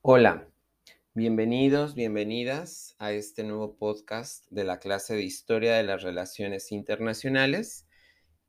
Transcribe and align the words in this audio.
Hola, 0.00 0.48
bienvenidos, 1.12 1.96
bienvenidas 1.96 2.94
a 3.00 3.10
este 3.12 3.42
nuevo 3.42 3.76
podcast 3.76 4.46
de 4.48 4.62
la 4.62 4.78
clase 4.78 5.16
de 5.16 5.24
Historia 5.24 5.74
de 5.74 5.82
las 5.82 6.02
Relaciones 6.02 6.70
Internacionales 6.70 7.88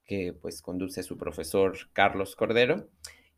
que 0.05 0.31
pues 0.31 0.61
conduce 0.61 1.01
su 1.01 1.17
profesor 1.17 1.75
Carlos 1.91 2.35
Cordero 2.35 2.91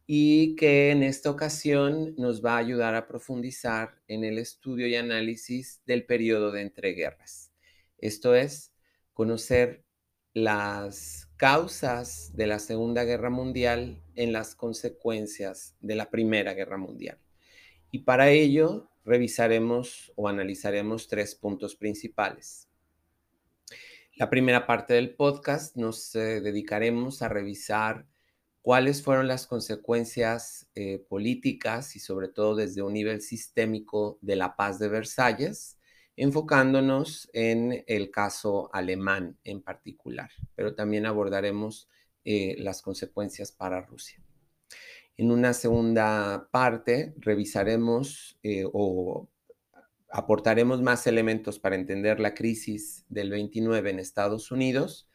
y 0.05 0.57
que 0.57 0.91
en 0.91 1.03
esta 1.03 1.31
ocasión 1.31 2.13
nos 2.17 2.43
va 2.43 2.55
a 2.55 2.57
ayudar 2.57 2.95
a 2.95 3.07
profundizar 3.07 4.01
en 4.09 4.25
el 4.25 4.39
estudio 4.39 4.87
y 4.87 4.95
análisis 4.95 5.81
del 5.85 6.05
periodo 6.05 6.51
de 6.51 6.63
entreguerras. 6.63 7.53
Esto 7.97 8.35
es, 8.35 8.73
conocer 9.13 9.85
las 10.33 11.29
causas 11.37 12.35
de 12.35 12.47
la 12.47 12.59
Segunda 12.59 13.05
Guerra 13.05 13.29
Mundial 13.29 14.03
en 14.15 14.33
las 14.33 14.53
consecuencias 14.53 15.77
de 15.79 15.95
la 15.95 16.09
Primera 16.09 16.53
Guerra 16.53 16.77
Mundial. 16.77 17.17
Y 17.91 17.99
para 17.99 18.29
ello 18.29 18.89
revisaremos 19.03 20.11
o 20.15 20.27
analizaremos 20.27 21.07
tres 21.07 21.35
puntos 21.35 21.75
principales. 21.75 22.69
La 24.15 24.29
primera 24.29 24.65
parte 24.65 24.93
del 24.93 25.15
podcast 25.15 25.75
nos 25.75 26.15
eh, 26.15 26.41
dedicaremos 26.41 27.21
a 27.21 27.29
revisar 27.29 28.05
cuáles 28.61 29.01
fueron 29.03 29.27
las 29.27 29.47
consecuencias 29.47 30.69
eh, 30.75 30.99
políticas 31.09 31.95
y 31.95 31.99
sobre 31.99 32.27
todo 32.27 32.55
desde 32.55 32.81
un 32.81 32.93
nivel 32.93 33.21
sistémico 33.21 34.19
de 34.21 34.35
la 34.35 34.55
paz 34.55 34.79
de 34.79 34.87
Versalles, 34.87 35.79
enfocándonos 36.15 37.29
en 37.33 37.83
el 37.87 38.11
caso 38.11 38.69
alemán 38.73 39.37
en 39.43 39.61
particular, 39.61 40.29
pero 40.55 40.75
también 40.75 41.05
abordaremos 41.05 41.89
eh, 42.23 42.55
las 42.59 42.81
consecuencias 42.81 43.51
para 43.51 43.81
Rusia. 43.81 44.21
En 45.21 45.29
una 45.29 45.53
segunda 45.53 46.49
parte 46.49 47.13
revisaremos 47.17 48.39
eh, 48.41 48.65
o 48.73 49.29
aportaremos 50.09 50.81
más 50.81 51.05
elementos 51.05 51.59
para 51.59 51.75
entender 51.75 52.19
la 52.19 52.33
crisis 52.33 53.05
del 53.07 53.29
29 53.29 53.91
en 53.91 53.99
Estados 53.99 54.49
Unidos 54.49 55.11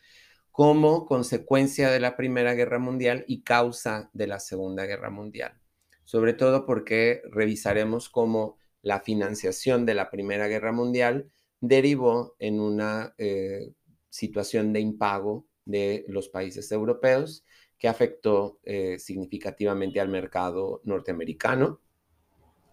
como 0.53 1.07
consecuencia 1.07 1.91
de 1.91 1.99
la 1.99 2.17
Primera 2.17 2.55
Guerra 2.55 2.79
Mundial 2.79 3.25
y 3.27 3.43
causa 3.43 4.09
de 4.12 4.29
la 4.29 4.39
Segunda 4.39 4.87
Guerra 4.87 5.11
Mundial. 5.11 5.61
Sobre 6.05 6.34
todo 6.34 6.67
porque 6.67 7.23
revisaremos 7.33 8.09
cómo 8.09 8.59
la 8.83 9.01
financiación 9.01 9.87
de 9.87 9.95
la 9.95 10.09
Primera 10.12 10.47
Guerra 10.47 10.71
Mundial 10.71 11.33
derivó 11.61 12.37
en 12.39 12.61
una 12.61 13.12
eh, 13.19 13.73
situación 14.09 14.73
de 14.73 14.79
impago 14.79 15.49
de 15.65 16.05
los 16.07 16.29
países 16.29 16.71
europeos 16.71 17.45
que 17.79 17.89
afectó 17.89 18.59
eh, 18.63 18.99
significativamente 18.99 20.01
al 20.01 20.09
mercado 20.09 20.81
norteamericano. 20.85 21.81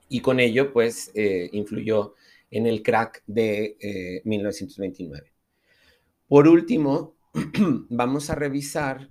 Y 0.09 0.21
con 0.21 0.39
ello 0.39 0.71
pues 0.71 1.11
eh, 1.15 1.49
influyó 1.53 2.15
en 2.51 2.67
el 2.67 2.83
crack 2.83 3.23
de 3.25 4.21
1929. 4.25 5.27
Eh, 5.27 5.31
Por 6.27 6.47
último, 6.47 7.15
vamos 7.89 8.29
a 8.29 8.35
revisar 8.35 9.09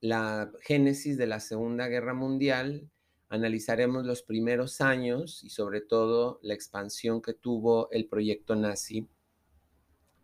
la 0.00 0.50
génesis 0.62 1.18
de 1.18 1.26
la 1.26 1.40
Segunda 1.40 1.88
Guerra 1.88 2.14
Mundial, 2.14 2.88
analizaremos 3.28 4.06
los 4.06 4.22
primeros 4.22 4.80
años 4.80 5.42
y 5.44 5.50
sobre 5.50 5.80
todo 5.80 6.38
la 6.42 6.54
expansión 6.54 7.20
que 7.20 7.34
tuvo 7.34 7.90
el 7.90 8.06
proyecto 8.06 8.54
nazi 8.54 9.06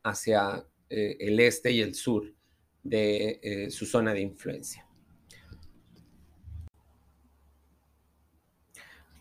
hacia 0.03 0.67
el 0.89 1.41
este 1.41 1.73
y 1.73 1.81
el 1.81 1.95
sur 1.95 2.35
de 2.83 3.41
eh, 3.42 3.70
su 3.70 3.86
zona 3.86 4.12
de 4.12 4.20
influencia. 4.20 4.86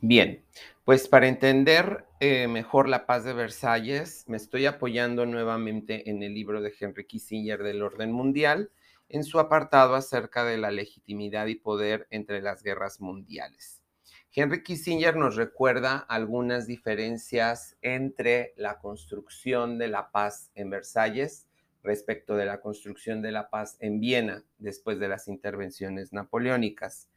Bien, 0.02 0.46
pues 0.86 1.10
para 1.10 1.28
entender 1.28 2.06
eh, 2.22 2.48
mejor 2.48 2.88
la 2.88 3.06
paz 3.06 3.26
de 3.26 3.34
Versalles, 3.34 4.24
me 4.28 4.38
estoy 4.38 4.66
apoyando 4.66 5.26
nuevamente 5.26 6.10
en 6.10 6.24
el 6.24 6.34
libro 6.34 6.62
de 6.62 6.74
Henry 6.80 7.06
Kissinger 7.06 7.64
del 7.64 7.82
orden 7.82 8.14
mundial, 8.14 8.72
en 9.10 9.26
su 9.26 9.40
apartado 9.40 9.96
acerca 9.96 10.46
de 10.46 10.58
la 10.58 10.72
legitimidad 10.72 11.48
y 11.48 11.56
poder 11.56 12.08
entre 12.12 12.42
las 12.42 12.64
guerras 12.64 13.02
mundiales. 13.02 13.84
Henry 14.32 14.64
Kissinger 14.64 15.18
nos 15.18 15.36
recuerda 15.36 15.98
algunas 15.98 16.66
diferencias 16.66 17.76
entre 17.82 18.54
la 18.56 18.80
construcción 18.80 19.78
de 19.78 19.90
la 19.90 20.12
paz 20.12 20.52
en 20.56 20.70
Versalles 20.70 21.49
respecto 21.84 22.36
de 22.36 22.46
la 22.46 22.62
construcción 22.62 23.22
de 23.22 23.32
la 23.32 23.50
paz 23.50 23.78
en 23.80 24.00
Viena 24.00 24.44
después 24.58 25.00
de 25.00 25.08
las 25.08 25.28
intervenciones 25.28 26.14
napoleónicas. 26.14 27.10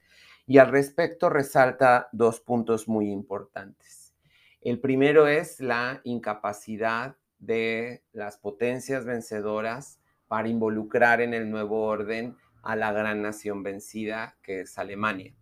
Y 0.46 0.58
al 0.58 0.70
respecto 0.70 1.30
resalta 1.30 2.08
dos 2.12 2.40
puntos 2.40 2.88
muy 2.88 3.10
importantes. 3.10 4.14
El 4.60 4.80
primero 4.80 5.26
es 5.26 5.60
la 5.60 6.00
incapacidad 6.04 7.16
de 7.38 8.04
las 8.12 8.38
potencias 8.38 9.04
vencedoras 9.04 10.00
para 10.28 10.48
involucrar 10.48 11.20
en 11.20 11.34
el 11.34 11.50
nuevo 11.50 11.82
orden 11.82 12.36
a 12.62 12.76
la 12.76 12.92
gran 12.92 13.22
nación 13.22 13.62
vencida 13.62 14.38
que 14.42 14.60
es 14.60 14.78
Alemania. 14.78 15.34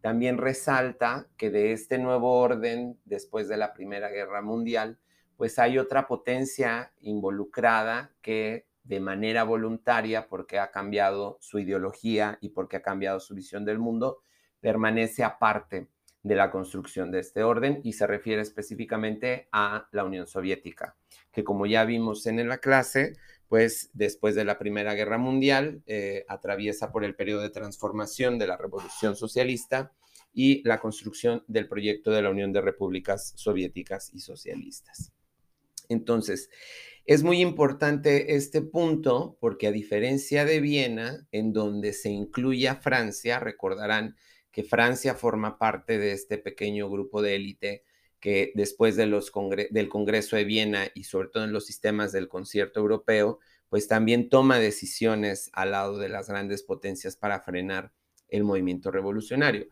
También 0.00 0.38
resalta 0.38 1.28
que 1.36 1.50
de 1.50 1.72
este 1.72 1.98
nuevo 1.98 2.40
orden, 2.40 2.98
después 3.04 3.48
de 3.48 3.56
la 3.56 3.72
Primera 3.72 4.08
Guerra 4.08 4.42
Mundial, 4.42 4.98
pues 5.42 5.58
hay 5.58 5.76
otra 5.76 6.06
potencia 6.06 6.92
involucrada 7.00 8.14
que 8.22 8.68
de 8.84 9.00
manera 9.00 9.42
voluntaria, 9.42 10.28
porque 10.28 10.60
ha 10.60 10.70
cambiado 10.70 11.36
su 11.40 11.58
ideología 11.58 12.38
y 12.40 12.50
porque 12.50 12.76
ha 12.76 12.82
cambiado 12.82 13.18
su 13.18 13.34
visión 13.34 13.64
del 13.64 13.80
mundo, 13.80 14.22
permanece 14.60 15.24
aparte 15.24 15.88
de 16.22 16.36
la 16.36 16.52
construcción 16.52 17.10
de 17.10 17.18
este 17.18 17.42
orden 17.42 17.80
y 17.82 17.94
se 17.94 18.06
refiere 18.06 18.40
específicamente 18.40 19.48
a 19.50 19.88
la 19.90 20.04
Unión 20.04 20.28
Soviética, 20.28 20.94
que 21.32 21.42
como 21.42 21.66
ya 21.66 21.84
vimos 21.84 22.24
en 22.26 22.48
la 22.48 22.58
clase, 22.58 23.14
pues 23.48 23.90
después 23.94 24.36
de 24.36 24.44
la 24.44 24.60
Primera 24.60 24.94
Guerra 24.94 25.18
Mundial 25.18 25.82
eh, 25.86 26.24
atraviesa 26.28 26.92
por 26.92 27.02
el 27.02 27.16
periodo 27.16 27.42
de 27.42 27.50
transformación 27.50 28.38
de 28.38 28.46
la 28.46 28.56
Revolución 28.56 29.16
Socialista 29.16 29.90
y 30.32 30.62
la 30.62 30.78
construcción 30.78 31.42
del 31.48 31.66
proyecto 31.66 32.12
de 32.12 32.22
la 32.22 32.30
Unión 32.30 32.52
de 32.52 32.60
Repúblicas 32.60 33.32
Soviéticas 33.34 34.12
y 34.14 34.20
Socialistas. 34.20 35.12
Entonces, 35.92 36.50
es 37.04 37.22
muy 37.22 37.40
importante 37.40 38.36
este 38.36 38.62
punto 38.62 39.36
porque 39.40 39.66
a 39.66 39.72
diferencia 39.72 40.44
de 40.44 40.60
Viena, 40.60 41.26
en 41.32 41.52
donde 41.52 41.92
se 41.92 42.10
incluye 42.10 42.68
a 42.68 42.76
Francia, 42.76 43.40
recordarán 43.40 44.16
que 44.52 44.62
Francia 44.62 45.14
forma 45.14 45.58
parte 45.58 45.98
de 45.98 46.12
este 46.12 46.38
pequeño 46.38 46.88
grupo 46.88 47.22
de 47.22 47.34
élite 47.34 47.84
que 48.20 48.52
después 48.54 48.94
del 48.94 49.20
Congreso 49.88 50.36
de 50.36 50.44
Viena 50.44 50.86
y 50.94 51.04
sobre 51.04 51.28
todo 51.28 51.42
en 51.42 51.52
los 51.52 51.66
sistemas 51.66 52.12
del 52.12 52.28
concierto 52.28 52.78
europeo, 52.78 53.40
pues 53.68 53.88
también 53.88 54.28
toma 54.28 54.60
decisiones 54.60 55.50
al 55.54 55.72
lado 55.72 55.98
de 55.98 56.08
las 56.08 56.28
grandes 56.28 56.62
potencias 56.62 57.16
para 57.16 57.40
frenar 57.40 57.92
el 58.28 58.44
movimiento 58.44 58.92
revolucionario. 58.92 59.66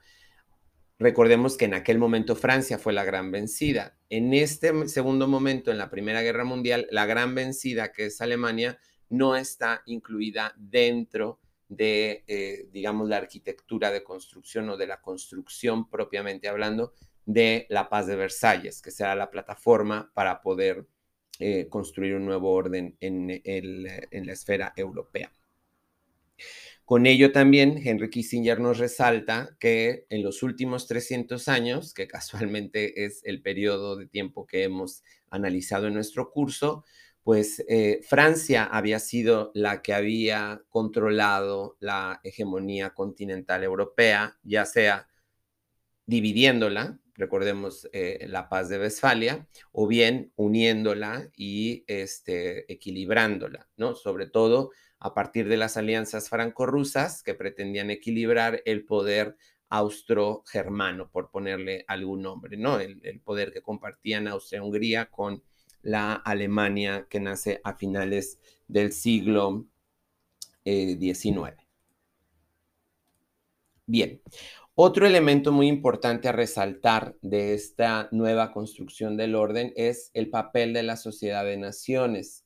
Recordemos 1.00 1.56
que 1.56 1.64
en 1.64 1.72
aquel 1.72 1.98
momento 1.98 2.36
Francia 2.36 2.76
fue 2.76 2.92
la 2.92 3.04
gran 3.04 3.30
vencida. 3.30 3.96
En 4.10 4.34
este 4.34 4.86
segundo 4.86 5.26
momento, 5.26 5.70
en 5.70 5.78
la 5.78 5.88
Primera 5.88 6.20
Guerra 6.20 6.44
Mundial, 6.44 6.88
la 6.90 7.06
gran 7.06 7.34
vencida, 7.34 7.90
que 7.90 8.04
es 8.04 8.20
Alemania, 8.20 8.78
no 9.08 9.34
está 9.34 9.80
incluida 9.86 10.54
dentro 10.58 11.40
de, 11.70 12.22
eh, 12.26 12.68
digamos, 12.70 13.08
la 13.08 13.16
arquitectura 13.16 13.90
de 13.90 14.04
construcción 14.04 14.68
o 14.68 14.76
de 14.76 14.88
la 14.88 15.00
construcción 15.00 15.88
propiamente 15.88 16.48
hablando 16.48 16.92
de 17.24 17.66
la 17.70 17.88
paz 17.88 18.06
de 18.06 18.16
Versalles, 18.16 18.82
que 18.82 18.90
será 18.90 19.14
la 19.14 19.30
plataforma 19.30 20.12
para 20.12 20.42
poder 20.42 20.86
eh, 21.38 21.66
construir 21.70 22.14
un 22.14 22.26
nuevo 22.26 22.52
orden 22.52 22.98
en, 23.00 23.40
en 23.42 24.26
la 24.26 24.32
esfera 24.34 24.74
europea. 24.76 25.32
Con 26.90 27.06
ello 27.06 27.30
también 27.30 27.80
Henry 27.84 28.10
Kissinger 28.10 28.58
nos 28.58 28.78
resalta 28.78 29.56
que 29.60 30.06
en 30.08 30.24
los 30.24 30.42
últimos 30.42 30.88
300 30.88 31.46
años, 31.46 31.94
que 31.94 32.08
casualmente 32.08 33.04
es 33.04 33.20
el 33.22 33.42
periodo 33.42 33.94
de 33.94 34.08
tiempo 34.08 34.44
que 34.44 34.64
hemos 34.64 35.04
analizado 35.30 35.86
en 35.86 35.94
nuestro 35.94 36.32
curso, 36.32 36.84
pues 37.22 37.64
eh, 37.68 38.00
Francia 38.02 38.64
había 38.64 38.98
sido 38.98 39.52
la 39.54 39.82
que 39.82 39.94
había 39.94 40.64
controlado 40.68 41.76
la 41.78 42.18
hegemonía 42.24 42.90
continental 42.90 43.62
europea, 43.62 44.40
ya 44.42 44.64
sea 44.64 45.06
dividiéndola, 46.06 46.98
recordemos 47.14 47.88
eh, 47.92 48.26
la 48.28 48.48
paz 48.48 48.68
de 48.68 48.80
Westfalia, 48.80 49.46
o 49.70 49.86
bien 49.86 50.32
uniéndola 50.34 51.30
y 51.36 51.84
este, 51.86 52.72
equilibrándola, 52.72 53.68
¿no? 53.76 53.94
Sobre 53.94 54.26
todo 54.26 54.72
a 55.00 55.14
partir 55.14 55.48
de 55.48 55.56
las 55.56 55.76
alianzas 55.78 56.28
franco-rusas 56.28 57.22
que 57.22 57.34
pretendían 57.34 57.90
equilibrar 57.90 58.62
el 58.66 58.84
poder 58.84 59.36
austro-germano, 59.70 61.10
por 61.10 61.30
ponerle 61.30 61.84
algún 61.88 62.22
nombre, 62.22 62.56
¿no? 62.56 62.78
El, 62.80 63.20
poder 63.20 63.52
que 63.52 63.62
compartían 63.62 64.28
Austria-Hungría 64.28 65.06
con 65.06 65.42
la 65.82 66.14
Alemania 66.14 67.06
que 67.08 67.20
nace 67.20 67.60
a 67.64 67.74
finales 67.74 68.38
del 68.68 68.92
siglo 68.92 69.66
XIX. 70.64 71.54
Eh, 71.56 71.66
Bien, 73.86 74.22
Otro 74.74 75.06
elemento 75.06 75.50
muy 75.50 75.66
importante 75.66 76.28
a 76.28 76.32
resaltar 76.32 77.16
de 77.22 77.54
esta 77.54 78.08
nueva 78.12 78.52
construcción 78.52 79.16
del 79.16 79.34
orden 79.34 79.72
es 79.76 80.10
el 80.14 80.30
papel 80.30 80.72
de 80.72 80.82
la 80.84 80.96
sociedad 80.96 81.44
de 81.44 81.56
naciones, 81.56 82.44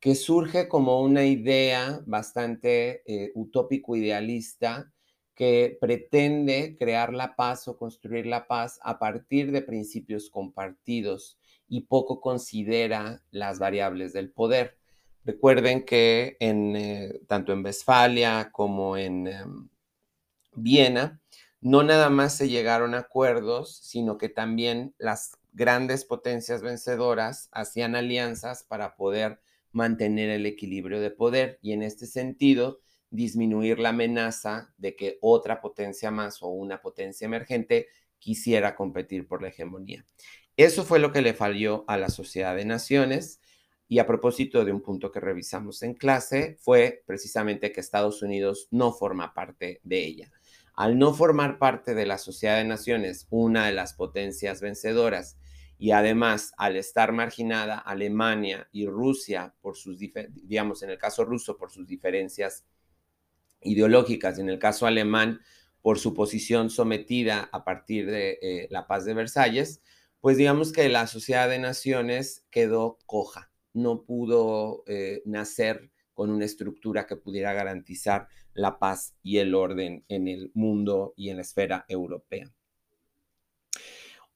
que 0.00 0.14
surge 0.14 0.68
como 0.68 1.00
una 1.00 1.24
idea 1.24 2.00
bastante 2.06 3.02
eh, 3.06 3.32
utópico 3.34 3.96
idealista 3.96 4.92
que 5.34 5.76
pretende 5.80 6.76
crear 6.78 7.12
la 7.12 7.36
paz 7.36 7.68
o 7.68 7.76
construir 7.76 8.26
la 8.26 8.46
paz 8.46 8.80
a 8.82 8.98
partir 8.98 9.52
de 9.52 9.62
principios 9.62 10.30
compartidos 10.30 11.38
y 11.68 11.82
poco 11.82 12.20
considera 12.20 13.22
las 13.30 13.58
variables 13.58 14.12
del 14.12 14.30
poder. 14.30 14.76
Recuerden 15.24 15.84
que 15.84 16.36
en, 16.40 16.74
eh, 16.74 17.20
tanto 17.26 17.52
en 17.52 17.64
Westfalia 17.64 18.50
como 18.52 18.96
en 18.96 19.26
em, 19.28 19.68
Viena, 20.54 21.20
no 21.60 21.82
nada 21.82 22.08
más 22.08 22.36
se 22.36 22.48
llegaron 22.48 22.94
a 22.94 23.00
acuerdos, 23.00 23.76
sino 23.76 24.16
que 24.16 24.28
también 24.28 24.94
las 24.98 25.38
grandes 25.52 26.04
potencias 26.04 26.62
vencedoras 26.62 27.48
hacían 27.52 27.94
alianzas 27.96 28.64
para 28.64 28.96
poder 28.96 29.40
mantener 29.72 30.30
el 30.30 30.46
equilibrio 30.46 31.00
de 31.00 31.10
poder 31.10 31.58
y 31.62 31.72
en 31.72 31.82
este 31.82 32.06
sentido 32.06 32.80
disminuir 33.10 33.78
la 33.78 33.90
amenaza 33.90 34.72
de 34.76 34.94
que 34.96 35.18
otra 35.20 35.60
potencia 35.60 36.10
más 36.10 36.42
o 36.42 36.48
una 36.48 36.80
potencia 36.80 37.24
emergente 37.24 37.88
quisiera 38.18 38.74
competir 38.74 39.26
por 39.26 39.42
la 39.42 39.48
hegemonía. 39.48 40.04
Eso 40.56 40.84
fue 40.84 40.98
lo 40.98 41.12
que 41.12 41.22
le 41.22 41.34
falló 41.34 41.84
a 41.86 41.96
la 41.96 42.10
Sociedad 42.10 42.56
de 42.56 42.64
Naciones 42.64 43.40
y 43.86 44.00
a 44.00 44.06
propósito 44.06 44.64
de 44.64 44.72
un 44.72 44.82
punto 44.82 45.10
que 45.10 45.20
revisamos 45.20 45.82
en 45.82 45.94
clase 45.94 46.56
fue 46.60 47.02
precisamente 47.06 47.72
que 47.72 47.80
Estados 47.80 48.22
Unidos 48.22 48.68
no 48.70 48.92
forma 48.92 49.32
parte 49.32 49.80
de 49.84 50.04
ella. 50.04 50.32
Al 50.74 50.98
no 50.98 51.14
formar 51.14 51.58
parte 51.58 51.94
de 51.94 52.06
la 52.06 52.18
Sociedad 52.18 52.58
de 52.58 52.64
Naciones, 52.64 53.26
una 53.30 53.66
de 53.66 53.72
las 53.72 53.94
potencias 53.94 54.60
vencedoras, 54.60 55.38
y 55.78 55.92
además 55.92 56.52
al 56.56 56.76
estar 56.76 57.12
marginada 57.12 57.78
Alemania 57.78 58.68
y 58.72 58.86
Rusia 58.86 59.54
por 59.60 59.76
sus, 59.76 59.98
digamos, 59.98 60.82
en 60.82 60.90
el 60.90 60.98
caso 60.98 61.24
ruso, 61.24 61.56
por 61.56 61.70
sus 61.70 61.86
diferencias 61.86 62.64
ideológicas, 63.62 64.38
en 64.38 64.48
el 64.48 64.58
caso 64.58 64.86
alemán, 64.86 65.40
por 65.80 65.98
su 65.98 66.14
posición 66.14 66.70
sometida 66.70 67.48
a 67.52 67.64
partir 67.64 68.10
de 68.10 68.38
eh, 68.42 68.68
la 68.70 68.88
paz 68.88 69.04
de 69.04 69.14
Versalles, 69.14 69.80
pues 70.20 70.36
digamos 70.36 70.72
que 70.72 70.88
la 70.88 71.06
Sociedad 71.06 71.48
de 71.48 71.60
Naciones 71.60 72.44
quedó 72.50 72.98
coja, 73.06 73.52
no 73.72 74.02
pudo 74.02 74.82
eh, 74.88 75.22
nacer 75.24 75.90
con 76.12 76.30
una 76.30 76.44
estructura 76.44 77.06
que 77.06 77.14
pudiera 77.14 77.52
garantizar 77.52 78.26
la 78.52 78.80
paz 78.80 79.14
y 79.22 79.38
el 79.38 79.54
orden 79.54 80.04
en 80.08 80.26
el 80.26 80.50
mundo 80.54 81.14
y 81.16 81.30
en 81.30 81.36
la 81.36 81.42
esfera 81.42 81.84
europea. 81.88 82.52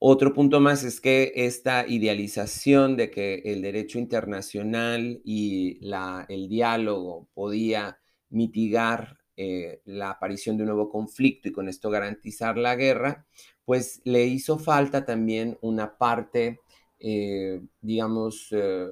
Otro 0.05 0.33
punto 0.33 0.59
más 0.59 0.83
es 0.83 0.99
que 0.99 1.31
esta 1.33 1.87
idealización 1.87 2.97
de 2.97 3.09
que 3.09 3.35
el 3.45 3.61
derecho 3.61 3.99
internacional 3.99 5.21
y 5.23 5.79
el 6.27 6.49
diálogo 6.49 7.29
podía 7.33 7.97
mitigar 8.29 9.17
eh, 9.37 9.79
la 9.85 10.09
aparición 10.09 10.57
de 10.57 10.63
un 10.63 10.67
nuevo 10.67 10.89
conflicto 10.89 11.47
y 11.47 11.53
con 11.53 11.69
esto 11.69 11.89
garantizar 11.89 12.57
la 12.57 12.75
guerra, 12.75 13.25
pues 13.63 14.01
le 14.03 14.25
hizo 14.25 14.59
falta 14.59 15.05
también 15.05 15.57
una 15.61 15.97
parte, 15.97 16.59
eh, 16.99 17.61
digamos, 17.79 18.49
eh, 18.51 18.89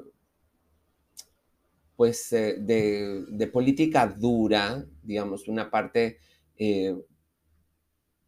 pues 1.97 2.29
de, 2.29 3.49
política 3.51 4.07
dura, 4.07 4.85
digamos, 5.03 5.49
una 5.49 5.69
parte 5.69 6.19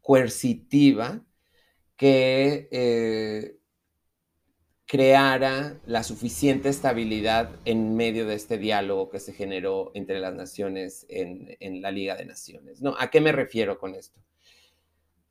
coercitiva 0.01 1.23
que 1.95 3.59
creara 4.93 5.81
la 5.87 6.03
suficiente 6.03 6.69
estabilidad 6.69 7.59
en 7.65 7.95
medio 7.95 8.27
de 8.27 8.35
este 8.35 8.59
diálogo 8.59 9.09
que 9.09 9.19
se 9.19 9.33
generó 9.33 9.89
entre 9.95 10.19
las 10.19 10.35
naciones 10.35 11.05
en, 11.09 11.81
la 11.81 11.89
Liga 11.89 12.15
de 12.15 12.25
Naciones. 12.25 12.79
¿no? 12.79 12.95
¿A 12.99 13.09
qué 13.09 13.19
me 13.19 13.31
refiero 13.31 13.79
con 13.79 13.95
esto? 13.95 14.21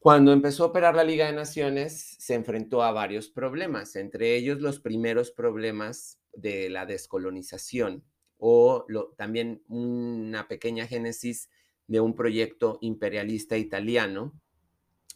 Cuando 0.00 0.32
empezó 0.32 0.64
a 0.64 0.66
operar 0.66 0.96
la 0.96 1.04
Liga 1.04 1.26
de 1.26 1.32
Naciones, 1.32 2.16
se 2.18 2.34
enfrentó 2.34 2.82
a 2.82 2.90
varios 2.90 3.28
problemas, 3.28 3.94
entre 3.94 4.34
ellos 4.34 4.60
los 4.60 4.80
primeros 4.80 5.30
problemas 5.30 6.18
de 6.32 6.68
la 6.68 6.84
descolonización 6.84 8.02
o 8.38 8.84
también 9.16 9.62
una 9.68 10.48
pequeña 10.48 10.88
génesis 10.88 11.50
de 11.86 12.00
un 12.00 12.16
proyecto 12.16 12.78
imperialista 12.80 13.56
italiano, 13.56 14.32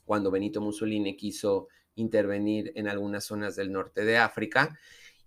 cuando 0.06 0.30
Benito 0.30 0.62
Mussolini 0.62 1.16
quiso 1.16 1.68
intervenir 1.96 2.72
en 2.76 2.88
algunas 2.88 3.24
zonas 3.24 3.56
del 3.56 3.70
norte 3.72 4.04
de 4.04 4.16
África 4.16 4.78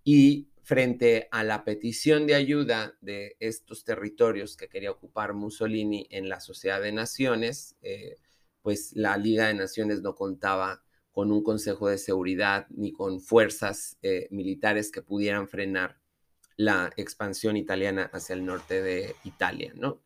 y 0.03 0.47
frente 0.63 1.27
a 1.31 1.43
la 1.43 1.63
petición 1.63 2.25
de 2.25 2.35
ayuda 2.35 2.95
de 3.01 3.35
estos 3.39 3.83
territorios 3.83 4.55
que 4.55 4.69
quería 4.69 4.91
ocupar 4.91 5.33
Mussolini 5.33 6.07
en 6.11 6.29
la 6.29 6.39
Sociedad 6.39 6.81
de 6.81 6.91
Naciones, 6.91 7.75
eh, 7.81 8.17
pues 8.61 8.93
la 8.95 9.17
Liga 9.17 9.47
de 9.47 9.55
Naciones 9.55 10.01
no 10.01 10.15
contaba 10.15 10.83
con 11.11 11.31
un 11.31 11.43
Consejo 11.43 11.89
de 11.89 11.97
Seguridad 11.97 12.67
ni 12.69 12.91
con 12.91 13.19
fuerzas 13.19 13.97
eh, 14.03 14.27
militares 14.31 14.91
que 14.91 15.01
pudieran 15.01 15.47
frenar 15.47 15.97
la 16.55 16.91
expansión 16.97 17.57
italiana 17.57 18.09
hacia 18.13 18.35
el 18.35 18.45
norte 18.45 18.81
de 18.83 19.15
Italia, 19.23 19.73
¿no? 19.75 20.01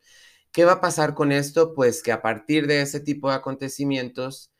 ¿Qué 0.50 0.64
va 0.64 0.74
a 0.74 0.80
pasar 0.80 1.14
con 1.14 1.32
esto? 1.32 1.74
Pues 1.74 2.00
que 2.02 2.12
a 2.12 2.22
partir 2.22 2.68
de 2.68 2.80
ese 2.80 3.00
tipo 3.00 3.28
de 3.28 3.34
acontecimientos, 3.34 4.53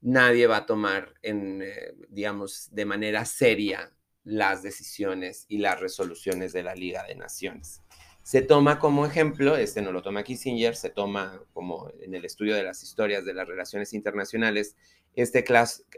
nadie 0.00 0.46
va 0.46 0.58
a 0.58 0.66
tomar, 0.66 1.14
en, 1.22 1.62
eh, 1.62 1.94
digamos, 2.08 2.68
de 2.72 2.84
manera 2.84 3.24
seria 3.24 3.92
las 4.24 4.62
decisiones 4.62 5.46
y 5.48 5.58
las 5.58 5.80
resoluciones 5.80 6.52
de 6.52 6.62
la 6.62 6.74
Liga 6.74 7.04
de 7.04 7.14
Naciones. 7.14 7.82
Se 8.22 8.42
toma 8.42 8.78
como 8.78 9.06
ejemplo, 9.06 9.56
este 9.56 9.80
no 9.80 9.90
lo 9.90 10.02
toma 10.02 10.22
Kissinger, 10.22 10.76
se 10.76 10.90
toma 10.90 11.42
como 11.54 11.90
en 12.00 12.14
el 12.14 12.26
estudio 12.26 12.54
de 12.54 12.62
las 12.62 12.82
historias 12.82 13.24
de 13.24 13.32
las 13.32 13.48
relaciones 13.48 13.94
internacionales, 13.94 14.76
este, 15.14 15.44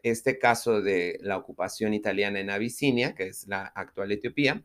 este 0.05 0.39
caso 0.39 0.81
de 0.81 1.19
la 1.23 1.37
ocupación 1.37 1.93
italiana 1.93 2.39
en 2.39 2.51
Abisinia, 2.51 3.17
que 3.17 3.27
es 3.29 3.49
la 3.49 3.65
actual 3.67 4.13
Etiopía, 4.13 4.63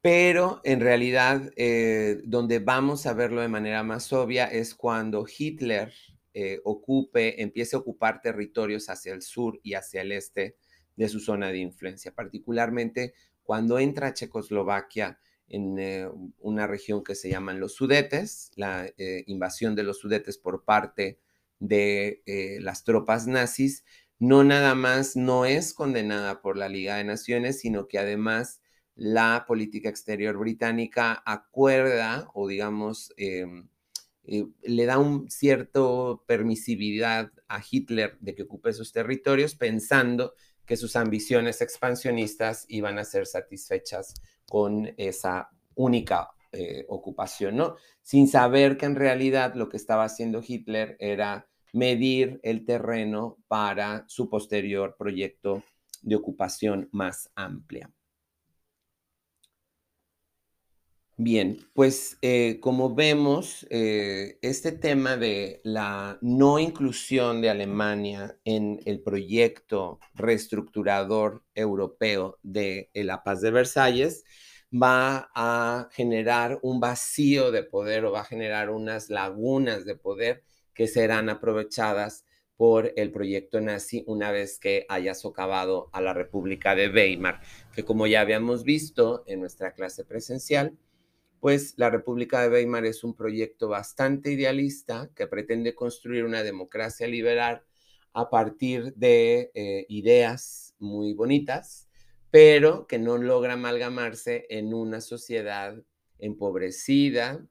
pero 0.00 0.60
en 0.64 0.80
realidad 0.80 1.52
eh, 1.56 2.22
donde 2.24 2.60
vamos 2.60 3.06
a 3.06 3.12
verlo 3.12 3.40
de 3.40 3.48
manera 3.48 3.82
más 3.82 4.12
obvia 4.12 4.46
es 4.46 4.74
cuando 4.74 5.26
Hitler 5.26 5.92
eh, 6.38 6.60
ocupe, 6.64 7.40
empiece 7.40 7.76
a 7.76 7.78
ocupar 7.78 8.20
territorios 8.20 8.90
hacia 8.90 9.14
el 9.14 9.22
sur 9.22 9.58
y 9.62 9.72
hacia 9.72 10.02
el 10.02 10.12
este 10.12 10.58
de 10.94 11.08
su 11.08 11.18
zona 11.18 11.48
de 11.48 11.56
influencia, 11.60 12.14
particularmente 12.14 13.14
cuando 13.42 13.78
entra 13.78 14.12
Checoslovaquia 14.12 15.18
en 15.48 15.78
eh, 15.78 16.06
una 16.40 16.66
región 16.66 17.02
que 17.02 17.14
se 17.14 17.30
llaman 17.30 17.58
los 17.58 17.76
Sudetes, 17.76 18.50
la 18.54 18.86
eh, 18.98 19.24
invasión 19.28 19.74
de 19.74 19.84
los 19.84 19.98
Sudetes 19.98 20.36
por 20.36 20.62
parte 20.62 21.18
de 21.58 22.20
las 22.60 22.84
tropas 22.84 23.26
nazis, 23.26 23.86
no 24.18 24.44
nada 24.44 24.74
más 24.74 25.16
no 25.16 25.46
es 25.46 25.72
condenada 25.72 26.42
por 26.42 26.58
la 26.58 26.68
Liga 26.68 26.96
de 26.96 27.04
Naciones, 27.04 27.60
sino 27.60 27.88
que 27.88 27.98
además 27.98 28.60
la 28.94 29.46
política 29.48 29.88
exterior 29.88 30.36
británica 30.36 31.22
acuerda 31.24 32.28
o 32.34 32.46
digamos 32.46 33.14
em, 33.16 33.70
eh, 34.26 34.46
le 34.62 34.86
da 34.86 34.98
un 34.98 35.30
cierto 35.30 36.24
permisividad 36.26 37.30
a 37.48 37.62
Hitler 37.68 38.18
de 38.20 38.34
que 38.34 38.42
ocupe 38.42 38.70
esos 38.70 38.92
territorios 38.92 39.54
pensando 39.54 40.34
que 40.64 40.76
sus 40.76 40.96
ambiciones 40.96 41.62
expansionistas 41.62 42.66
iban 42.68 42.98
a 42.98 43.04
ser 43.04 43.26
satisfechas 43.26 44.14
con 44.48 44.92
esa 44.96 45.50
única 45.76 46.30
eh, 46.52 46.84
ocupación, 46.88 47.56
¿no? 47.56 47.76
Sin 48.02 48.28
saber 48.28 48.76
que 48.76 48.86
en 48.86 48.96
realidad 48.96 49.54
lo 49.54 49.68
que 49.68 49.76
estaba 49.76 50.04
haciendo 50.04 50.42
Hitler 50.46 50.96
era 50.98 51.48
medir 51.72 52.40
el 52.42 52.64
terreno 52.64 53.38
para 53.48 54.04
su 54.08 54.28
posterior 54.28 54.96
proyecto 54.98 55.62
de 56.02 56.16
ocupación 56.16 56.88
más 56.92 57.30
amplia. 57.34 57.90
Bien, 61.18 61.58
pues 61.72 62.18
eh, 62.20 62.60
como 62.60 62.94
vemos, 62.94 63.66
eh, 63.70 64.38
este 64.42 64.70
tema 64.70 65.16
de 65.16 65.62
la 65.64 66.18
no 66.20 66.58
inclusión 66.58 67.40
de 67.40 67.48
Alemania 67.48 68.38
en 68.44 68.80
el 68.84 69.00
proyecto 69.02 69.98
reestructurador 70.12 71.42
europeo 71.54 72.38
de 72.42 72.90
eh, 72.92 73.02
la 73.02 73.22
paz 73.24 73.40
de 73.40 73.50
Versalles 73.50 74.24
va 74.70 75.30
a 75.34 75.88
generar 75.92 76.58
un 76.60 76.80
vacío 76.80 77.50
de 77.50 77.62
poder 77.62 78.04
o 78.04 78.12
va 78.12 78.20
a 78.20 78.24
generar 78.24 78.68
unas 78.68 79.08
lagunas 79.08 79.86
de 79.86 79.96
poder 79.96 80.44
que 80.74 80.86
serán 80.86 81.30
aprovechadas 81.30 82.26
por 82.56 82.92
el 82.96 83.10
proyecto 83.10 83.60
nazi 83.62 84.04
una 84.06 84.32
vez 84.32 84.58
que 84.58 84.84
haya 84.90 85.14
socavado 85.14 85.88
a 85.94 86.02
la 86.02 86.12
República 86.12 86.74
de 86.74 86.90
Weimar, 86.90 87.40
que 87.74 87.84
como 87.84 88.06
ya 88.06 88.20
habíamos 88.20 88.64
visto 88.64 89.24
en 89.26 89.40
nuestra 89.40 89.72
clase 89.72 90.04
presencial, 90.04 90.76
pues 91.40 91.74
la 91.76 91.90
República 91.90 92.42
de 92.42 92.48
Weimar 92.48 92.84
es 92.86 93.04
un 93.04 93.14
proyecto 93.14 93.68
bastante 93.68 94.32
idealista 94.32 95.10
que 95.14 95.26
pretende 95.26 95.74
construir 95.74 96.24
una 96.24 96.42
democracia 96.42 97.06
liberal 97.06 97.62
a 98.12 98.30
partir 98.30 98.94
de 98.94 99.50
eh, 99.54 99.84
ideas 99.90 100.74
muy 100.78 101.12
bonitas, 101.12 101.88
pero 102.30 102.86
que 102.86 102.98
no 102.98 103.18
logra 103.18 103.52
amalgamarse 103.52 104.46
en 104.48 104.72
una 104.72 105.02
sociedad 105.02 105.76
empobrecida, 106.18 107.46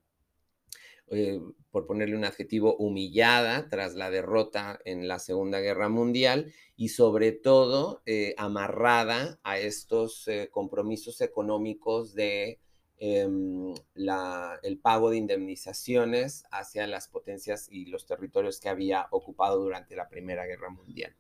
eh, 1.12 1.40
por 1.70 1.86
ponerle 1.86 2.16
un 2.16 2.26
adjetivo, 2.26 2.76
humillada 2.78 3.70
tras 3.70 3.94
la 3.94 4.10
derrota 4.10 4.80
en 4.86 5.08
la 5.08 5.20
Segunda 5.20 5.60
Guerra 5.60 5.88
Mundial 5.88 6.52
y 6.76 6.90
sobre 6.90 7.32
todo 7.32 8.02
eh, 8.08 8.34
amarrada 8.38 9.40
a 9.44 9.60
estos 9.60 10.28
compromisos 10.50 11.22
económicos 11.22 12.16
de 12.16 12.60
Em, 12.98 13.74
el 14.64 14.80
pago 14.80 15.10
de 15.10 15.18
indemnizaciones 15.18 16.46
hacia 16.50 16.88
las 16.88 17.10
potencias 17.10 17.68
y 17.70 17.88
los 17.88 18.06
territorios 18.06 18.62
que 18.62 18.70
había 18.70 19.08
ocupado 19.12 19.62
durante 19.62 19.96
la 19.96 20.08
Primera 20.08 20.46
Guerra 20.46 20.70
Mundial. 20.70 21.14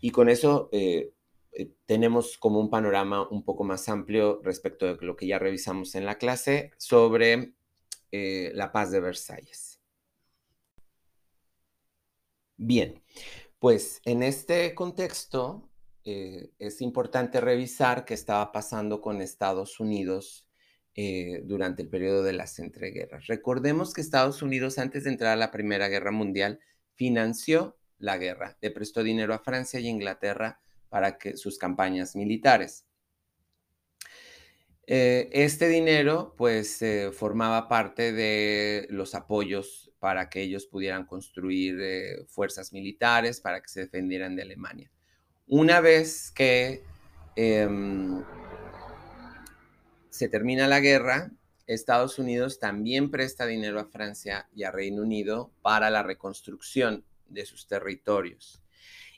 Y 0.00 0.10
con 0.10 0.28
eso 0.28 0.68
eh, 0.72 1.12
eh, 1.52 1.70
tenemos 1.86 2.38
como 2.38 2.58
un 2.58 2.70
panorama 2.70 3.28
un 3.28 3.44
poco 3.44 3.62
más 3.62 3.88
amplio 3.88 4.40
respecto 4.42 4.86
de 4.86 5.06
lo 5.06 5.16
que 5.16 5.28
ya 5.28 5.38
revisamos 5.38 5.94
en 5.94 6.04
la 6.04 6.18
clase 6.18 6.72
sobre 6.76 7.54
eh, 8.10 8.50
la 8.54 8.72
paz 8.72 8.90
de 8.90 9.00
Versalles. 9.00 9.80
Bien, 12.56 13.02
pues 13.58 14.00
en 14.04 14.22
este 14.22 14.74
contexto 14.74 15.68
eh, 16.08 16.52
es 16.60 16.82
importante 16.82 17.40
revisar 17.40 18.04
qué 18.04 18.14
estaba 18.14 18.52
pasando 18.52 19.00
con 19.00 19.20
Estados 19.20 19.80
Unidos 19.80 20.46
eh, 20.94 21.42
durante 21.42 21.82
el 21.82 21.88
periodo 21.88 22.22
de 22.22 22.32
las 22.32 22.60
entreguerras. 22.60 23.26
Recordemos 23.26 23.92
que 23.92 24.02
Estados 24.02 24.40
Unidos, 24.40 24.78
antes 24.78 25.02
de 25.02 25.10
entrar 25.10 25.32
a 25.32 25.36
la 25.36 25.50
Primera 25.50 25.88
Guerra 25.88 26.12
Mundial, 26.12 26.60
financió 26.94 27.76
la 27.98 28.18
guerra, 28.18 28.56
le 28.60 28.70
prestó 28.70 29.02
dinero 29.02 29.34
a 29.34 29.40
Francia 29.40 29.80
y 29.80 29.88
Inglaterra 29.88 30.60
para 30.88 31.18
que, 31.18 31.36
sus 31.36 31.58
campañas 31.58 32.14
militares. 32.14 32.86
Eh, 34.86 35.28
este 35.32 35.68
dinero, 35.68 36.36
pues, 36.38 36.84
formaba 37.14 37.66
parte 37.66 38.12
de 38.12 38.86
los 38.90 39.16
apoyos 39.16 39.90
para 39.98 40.30
que 40.30 40.42
ellos 40.42 40.66
pudieran 40.66 41.04
construir 41.04 42.24
fuerzas 42.28 42.72
militares, 42.72 43.40
para 43.40 43.60
que 43.60 43.68
se 43.68 43.80
defendieran 43.80 44.36
de 44.36 44.42
Alemania. 44.42 44.92
Una 45.48 45.80
vez 45.80 46.32
que 46.32 46.82
em, 47.36 48.24
se 50.10 50.28
termina 50.28 50.66
la 50.66 50.80
guerra, 50.80 51.30
Estados 51.68 52.18
Unidos 52.18 52.58
también 52.58 53.12
presta 53.12 53.46
dinero 53.46 53.78
a 53.78 53.84
Francia 53.84 54.48
y 54.52 54.64
a 54.64 54.72
Reino 54.72 55.02
Unido 55.02 55.52
para 55.62 55.88
la 55.90 56.02
reconstrucción 56.02 57.04
de 57.28 57.46
sus 57.46 57.68
territorios. 57.68 58.60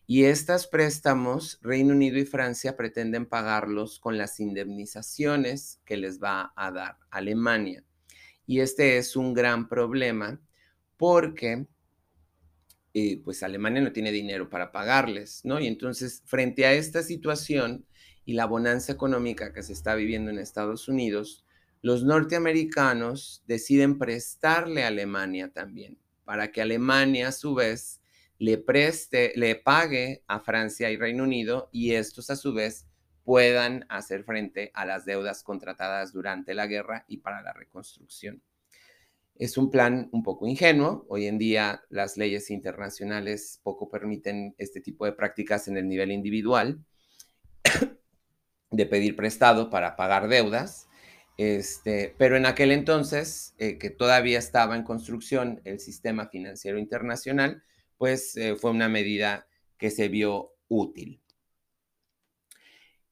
Y 0.07 0.25
estos 0.25 0.67
préstamos, 0.67 1.59
Reino 1.63 1.95
Unido 1.95 2.19
y 2.19 2.27
Francia 2.27 2.77
pretenden 2.77 3.25
pagarlos 3.25 3.99
con 3.99 4.19
las 4.19 4.39
indemnizaciones 4.39 5.81
que 5.87 5.97
les 5.97 6.23
va 6.23 6.53
a 6.57 6.71
dar 6.71 6.99
Alemania. 7.11 7.85
Y 8.47 8.61
este 8.61 8.99
es 8.99 9.17
un 9.17 9.33
gran 9.33 9.67
problema 9.67 10.41
porque 10.99 11.67
pues 13.25 13.43
Alemania 13.43 13.83
no 13.83 13.93
tiene 13.93 14.13
dinero 14.13 14.49
para 14.49 14.73
pagarles, 14.73 15.41
¿no? 15.45 15.61
Y 15.61 15.67
entonces, 15.67 16.23
frente 16.25 16.67
a 16.67 16.73
esta 16.73 17.03
situación 17.03 17.85
y 18.25 18.35
la 18.35 18.47
bonanza 18.47 18.93
económica 18.93 19.53
que 19.53 19.63
se 19.63 19.73
está 19.73 19.95
viviendo 19.95 20.31
en 20.31 20.39
Estados 20.39 20.89
Unidos, 20.89 21.45
los 21.81 22.05
norteamericanos 22.05 23.43
deciden 23.47 23.99
prestarle 23.99 24.85
a 24.85 24.89
Alemania 24.89 25.51
también, 25.53 25.99
para 26.25 26.51
que 26.51 26.61
Alemania 26.61 27.29
a 27.29 27.33
su 27.33 27.55
vez 27.55 28.01
le 28.39 28.59
preste, 28.59 29.33
le 29.37 29.57
pague 29.57 30.23
a 30.27 30.41
Francia 30.41 30.91
y 30.91 30.97
Reino 30.97 31.25
Unido 31.25 31.69
y 31.73 31.93
estos 31.93 32.31
a 32.31 32.37
su 32.37 32.55
vez 32.55 32.87
puedan 33.25 33.85
hacer 33.89 34.25
frente 34.25 34.71
a 34.75 34.87
las 34.87 35.05
deudas 35.05 35.43
contratadas 35.43 36.13
durante 36.13 36.55
la 36.55 36.67
guerra 36.67 37.05
y 37.09 37.19
para 37.19 37.43
la 37.43 37.53
reconstrucción. 37.53 38.43
Es 39.39 39.57
un 39.57 39.71
plan 39.71 40.09
un 40.11 40.25
poco 40.25 40.49
ingenuo. 40.49 41.07
Hoy 41.09 41.27
en 41.27 41.39
día 41.39 41.85
las 41.91 42.17
leyes 42.17 42.51
internacionales 42.51 43.61
poco 43.63 43.89
permiten 43.89 44.57
este 44.59 44.81
tipo 44.81 45.05
de 45.05 45.13
prácticas 45.13 45.69
en 45.69 45.77
el 45.77 45.89
nivel 45.89 46.11
individual, 46.11 46.85
de 48.73 48.87
pedir 48.87 49.15
prestado 49.15 49.71
para 49.71 49.95
pagar 49.95 50.27
deudas. 50.27 50.89
Este, 51.37 52.17
pero 52.19 52.37
en 52.37 52.47
aquel 52.47 52.73
entonces, 52.73 53.55
eh, 53.59 53.79
que 53.79 53.91
todavía 53.91 54.41
estaba 54.41 54.75
en 54.75 54.83
construcción 54.83 55.61
el 55.65 55.79
sistema 55.79 56.27
financiero 56.27 56.81
internacional, 56.81 57.63
pues 57.97 58.37
eh, 58.37 58.57
fue 58.57 58.73
una 58.73 58.89
medida 58.89 59.47
que 59.79 59.91
se 59.91 60.09
vio 60.09 60.55
útil. 60.67 61.23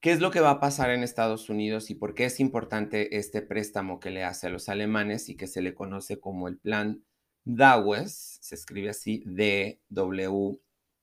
¿Qué 0.06 0.12
es 0.12 0.20
lo 0.20 0.30
que 0.30 0.38
va 0.38 0.50
a 0.50 0.60
pasar 0.60 0.90
en 0.90 1.02
Estados 1.02 1.50
Unidos 1.50 1.90
y 1.90 1.96
por 1.96 2.14
qué 2.14 2.26
es 2.26 2.38
importante 2.38 3.18
este 3.18 3.42
préstamo 3.42 3.98
que 3.98 4.10
le 4.10 4.22
hace 4.22 4.46
a 4.46 4.50
los 4.50 4.68
alemanes 4.68 5.28
y 5.28 5.36
que 5.36 5.48
se 5.48 5.62
le 5.62 5.74
conoce 5.74 6.20
como 6.20 6.46
el 6.46 6.58
plan 6.58 7.04
Dawes? 7.44 8.38
Se 8.40 8.54
escribe 8.54 8.90
así, 8.90 9.24
D-W, 9.26 10.60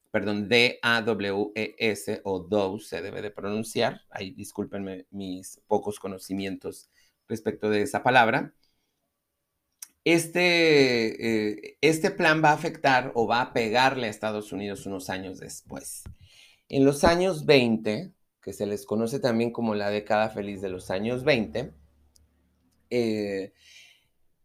perdón, 0.10 0.48
D-A-W-E-S 0.48 2.22
o 2.24 2.40
DOWES 2.40 2.88
se 2.88 3.02
debe 3.02 3.22
de 3.22 3.32
pronunciar. 3.32 4.04
Ahí 4.10 4.32
discúlpenme 4.32 5.06
mis 5.12 5.60
pocos 5.68 6.00
conocimientos 6.00 6.90
respecto 7.28 7.70
de 7.70 7.82
esa 7.82 8.04
palabra. 8.04 8.54
Este, 10.06 11.50
eh, 11.68 11.78
este 11.82 12.10
plan 12.10 12.42
va 12.42 12.52
a 12.52 12.54
afectar 12.54 13.12
o 13.16 13.28
va 13.28 13.42
a 13.42 13.52
pegarle 13.52 14.08
a 14.08 14.10
Estados 14.10 14.54
Unidos 14.54 14.86
unos 14.86 15.10
años 15.10 15.42
después. 15.42 16.04
En 16.70 16.86
los 16.86 17.04
años 17.04 17.46
20, 17.46 18.14
que 18.44 18.54
se 18.54 18.66
les 18.66 18.86
conoce 18.86 19.20
también 19.20 19.52
como 19.52 19.74
la 19.74 19.90
década 19.90 20.30
feliz 20.30 20.62
de 20.62 20.70
los 20.70 20.92
años 20.92 21.24
20, 21.24 21.74
eh, 22.90 23.54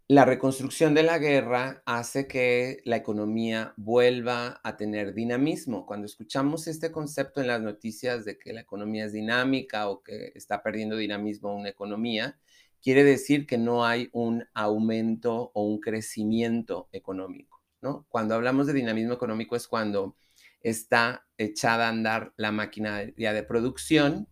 la 0.07 0.25
reconstrucción 0.25 0.95
de 0.95 1.02
la 1.02 1.19
guerra 1.19 1.83
hace 1.85 2.26
que 2.26 2.81
la 2.85 2.97
economía 2.97 3.75
vuelva 3.76 4.61
a 4.62 4.76
tener 4.78 5.12
dinamismo. 5.12 5.85
Cuando 5.85 6.07
escuchamos 6.07 6.67
este 6.67 6.90
concepto 6.90 7.43
en 7.43 7.49
las 7.49 7.61
noticias 7.61 8.25
de 8.25 8.38
que 8.38 8.55
la 8.55 8.62
economía 8.62 9.05
es 9.05 9.12
dinámica 9.12 9.90
o 9.90 10.02
que 10.02 10.33
está 10.35 10.62
perdiendo 10.62 10.97
dinamismo 10.97 11.55
una 11.55 11.69
economía, 11.69 12.38
quiere 12.81 13.05
decir 13.05 13.47
que 13.47 13.59
no 13.59 13.85
hay 13.85 14.09
un 14.12 14.47
aumento 14.55 15.50
o 15.52 15.64
un 15.64 15.78
crecimiento 15.78 16.88
económico. 16.93 17.61
¿no? 17.83 18.07
Cuando 18.09 18.35
hablamos 18.35 18.67
de 18.67 18.73
dinamismo 18.73 19.12
económico 19.12 19.57
es 19.57 19.69
cuando 19.69 20.17
está 20.60 21.26
echada 21.36 21.86
a 21.86 21.90
andar 21.90 22.32
la 22.36 22.52
maquinaria 22.52 23.32
de 23.32 23.42
producción, 23.42 24.28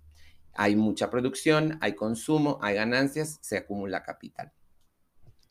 hay 0.55 0.75
mucha 0.75 1.11
producción, 1.11 1.79
hay 1.81 1.95
consumo, 1.95 2.59
hay 2.63 2.77
ganancias, 2.77 3.39
se 3.43 3.59
acumula 3.59 4.03
capital. 4.03 4.53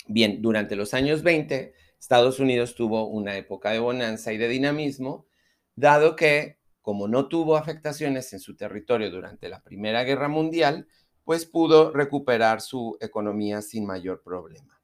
Bien, 0.08 0.42
durante 0.42 0.76
los 0.76 0.94
años 0.94 1.24
20, 1.24 1.74
Estados 2.00 2.40
Unidos 2.40 2.76
tuvo 2.76 3.08
una 3.08 3.36
época 3.38 3.72
de 3.72 3.80
bonanza 3.80 4.34
y 4.34 4.38
de 4.38 4.48
dinamismo, 4.48 5.28
dado 5.76 6.16
que, 6.16 6.60
como 6.82 7.08
no 7.08 7.28
tuvo 7.28 7.58
afectaciones 7.58 8.32
en 8.34 8.40
su 8.40 8.56
territorio 8.56 9.10
durante 9.10 9.50
la 9.50 9.64
Primera 9.64 10.04
Guerra 10.04 10.28
Mundial, 10.28 10.88
pues 11.24 11.46
pudo 11.46 11.92
recuperar 11.92 12.62
su 12.62 12.98
economía 13.02 13.62
sin 13.62 13.86
mayor 13.86 14.22
problema. 14.22 14.75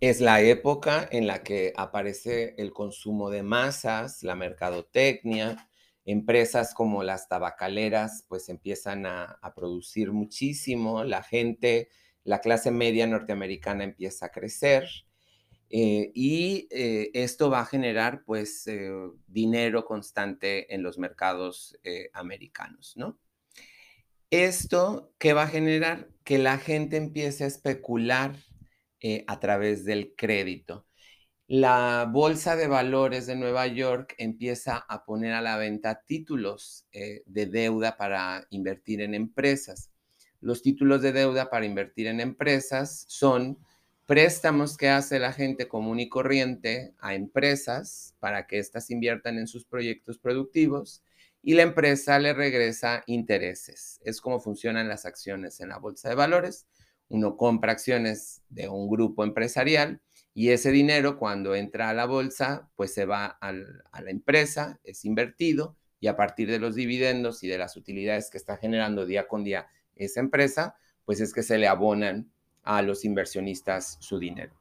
Es 0.00 0.20
la 0.20 0.42
época 0.42 1.08
en 1.10 1.26
la 1.26 1.42
que 1.42 1.72
aparece 1.74 2.54
el 2.58 2.72
consumo 2.74 3.30
de 3.30 3.42
masas, 3.42 4.22
la 4.22 4.34
mercadotecnia, 4.34 5.70
empresas 6.04 6.74
como 6.74 7.02
las 7.02 7.28
tabacaleras 7.28 8.24
pues 8.28 8.50
empiezan 8.50 9.06
a, 9.06 9.40
producir 9.56 10.12
muchísimo, 10.12 11.02
la 11.02 11.22
gente, 11.22 11.88
la 12.24 12.40
clase 12.40 12.70
media 12.70 13.06
norteamericana 13.06 13.84
empieza 13.84 14.26
a 14.26 14.30
crecer 14.30 14.86
eh, 15.70 16.12
y 16.14 16.68
eh, 16.70 17.10
esto 17.14 17.48
va 17.48 17.60
a 17.60 17.66
generar 17.66 18.22
pues 18.24 18.66
eh, 18.66 18.90
dinero 19.26 19.86
constante 19.86 20.74
en 20.74 20.82
los 20.82 20.98
mercados 20.98 21.74
americanos, 22.12 22.92
¿no? 22.96 23.18
Esto, 24.30 25.14
¿qué 25.18 25.32
va 25.32 25.44
a 25.44 25.48
generar? 25.48 26.10
Que 26.22 26.36
la 26.38 26.58
gente 26.58 26.96
empiece 26.96 27.44
a 27.44 27.46
especular 27.46 28.34
eh, 29.08 29.24
a 29.28 29.38
través 29.38 29.84
del 29.84 30.14
crédito. 30.16 30.84
La 31.46 32.08
Bolsa 32.10 32.56
de 32.56 32.66
Valores 32.66 33.28
de 33.28 33.36
Nueva 33.36 33.68
York 33.68 34.16
empieza 34.18 34.78
a 34.78 35.04
poner 35.04 35.32
a 35.32 35.40
la 35.40 35.56
venta 35.56 36.02
títulos 36.04 36.86
eh, 36.90 37.22
de 37.24 37.46
deuda 37.46 37.96
para 37.96 38.48
invertir 38.50 39.00
en 39.02 39.14
empresas. 39.14 39.92
Los 40.40 40.60
títulos 40.60 41.02
de 41.02 41.12
deuda 41.12 41.50
para 41.50 41.66
invertir 41.66 42.08
en 42.08 42.18
empresas 42.18 43.04
son 43.06 43.58
préstamos 44.06 44.76
que 44.76 44.88
hace 44.88 45.20
la 45.20 45.32
gente 45.32 45.68
común 45.68 46.00
y 46.00 46.08
corriente 46.08 46.92
a 46.98 47.14
empresas 47.14 48.16
para 48.18 48.48
que 48.48 48.58
éstas 48.58 48.90
inviertan 48.90 49.38
en 49.38 49.46
sus 49.46 49.64
proyectos 49.64 50.18
productivos 50.18 51.04
y 51.42 51.54
la 51.54 51.62
empresa 51.62 52.18
le 52.18 52.34
regresa 52.34 53.04
intereses. 53.06 54.00
Es 54.04 54.20
como 54.20 54.40
funcionan 54.40 54.88
las 54.88 55.06
acciones 55.06 55.60
en 55.60 55.68
la 55.68 55.78
bolsa 55.78 56.08
de 56.08 56.16
valores. 56.16 56.66
Uno 57.08 57.36
compra 57.36 57.72
acciones 57.72 58.42
de 58.48 58.68
un 58.68 58.88
grupo 58.88 59.24
empresarial 59.24 60.00
y 60.34 60.50
ese 60.50 60.70
dinero 60.70 61.18
cuando 61.18 61.54
entra 61.54 61.88
a 61.88 61.94
la 61.94 62.04
bolsa, 62.04 62.68
pues 62.76 62.92
se 62.92 63.06
va 63.06 63.26
a 63.40 63.52
la 63.52 64.10
empresa, 64.10 64.80
es 64.84 65.04
invertido 65.04 65.76
y 66.00 66.08
a 66.08 66.16
partir 66.16 66.50
de 66.50 66.58
los 66.58 66.74
dividendos 66.74 67.42
y 67.42 67.48
de 67.48 67.58
las 67.58 67.76
utilidades 67.76 68.30
que 68.30 68.38
está 68.38 68.56
generando 68.56 69.06
día 69.06 69.28
con 69.28 69.44
día 69.44 69.68
esa 69.94 70.20
empresa, 70.20 70.76
pues 71.04 71.20
es 71.20 71.32
que 71.32 71.42
se 71.42 71.58
le 71.58 71.68
abonan 71.68 72.30
a 72.62 72.82
los 72.82 73.04
inversionistas 73.04 73.96
su 74.00 74.18
dinero. 74.18 74.52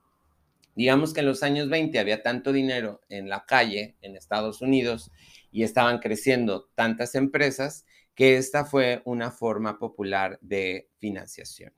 Digamos 0.76 1.14
que 1.14 1.22
en 1.22 1.26
los 1.26 1.42
años 1.44 1.70
20 1.70 1.98
había 2.00 2.22
tanto 2.22 2.52
dinero 2.52 3.02
en 3.10 3.30
la 3.30 3.46
calle 3.46 3.96
en 4.02 4.16
Estados 4.16 4.62
Unidos 4.62 5.12
y 5.52 5.64
estaban 5.64 6.00
creciendo 6.00 6.70
tantas 6.76 7.16
empresas 7.16 7.86
que 8.14 8.38
esta 8.38 8.66
fue 8.66 9.02
una 9.06 9.32
forma 9.32 9.80
popular 9.80 10.38
de 10.42 10.90
financiación. 11.00 11.74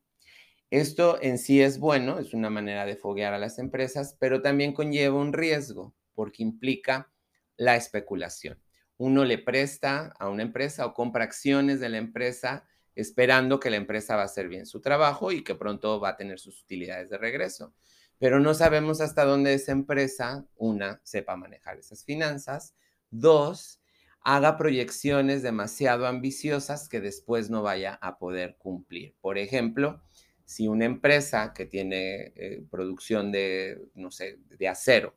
Esto 0.69 1.17
en 1.21 1.37
sí 1.37 1.61
es 1.61 1.79
bueno, 1.79 2.19
es 2.19 2.33
una 2.33 2.49
manera 2.49 2.85
de 2.85 2.97
foguear 2.97 3.33
a 3.33 3.39
las 3.39 3.57
empresas, 3.57 4.17
pero 4.19 4.41
también 4.41 4.73
conlleva 4.73 5.17
un 5.17 5.31
riesgo 5.31 5.95
porque 6.13 6.43
implica 6.43 7.09
la 7.55 7.77
especulación. 7.77 8.61
Uno 8.97 9.23
le 9.23 9.37
presta 9.37 10.13
a 10.19 10.27
una 10.27 10.43
empresa 10.43 10.85
o 10.85 10.93
compra 10.93 11.23
acciones 11.23 11.79
de 11.79 11.89
la 11.89 11.97
empresa 11.97 12.65
esperando 12.95 13.59
que 13.59 13.69
la 13.69 13.77
empresa 13.77 14.15
va 14.15 14.23
a 14.23 14.25
hacer 14.25 14.49
bien 14.49 14.65
su 14.65 14.81
trabajo 14.81 15.31
y 15.31 15.43
que 15.43 15.55
pronto 15.55 15.99
va 15.99 16.09
a 16.09 16.17
tener 16.17 16.39
sus 16.39 16.61
utilidades 16.63 17.09
de 17.09 17.17
regreso. 17.17 17.73
Pero 18.17 18.39
no 18.39 18.55
sabemos 18.55 18.99
hasta 18.99 19.23
dónde 19.23 19.53
esa 19.53 19.71
empresa, 19.71 20.47
una, 20.55 20.99
sepa 21.03 21.37
manejar 21.37 21.77
esas 21.77 22.03
finanzas, 22.03 22.75
dos, 23.11 23.79
haga 24.21 24.57
proyecciones 24.57 25.43
demasiado 25.43 26.07
ambiciosas 26.07 26.89
que 26.89 26.99
después 26.99 27.51
no 27.51 27.61
vaya 27.61 27.93
a 28.01 28.17
poder 28.17 28.57
cumplir. 28.57 29.15
Por 29.21 29.37
ejemplo, 29.37 30.01
si 30.47 30.65
una 30.69 30.85
empresa 30.85 31.53
que 31.53 31.65
tiene 31.65 32.31
eh, 32.37 32.63
producción 32.71 33.33
de, 33.33 33.81
no 33.95 34.11
sé, 34.11 34.39
de 34.57 34.67
acero, 34.69 35.13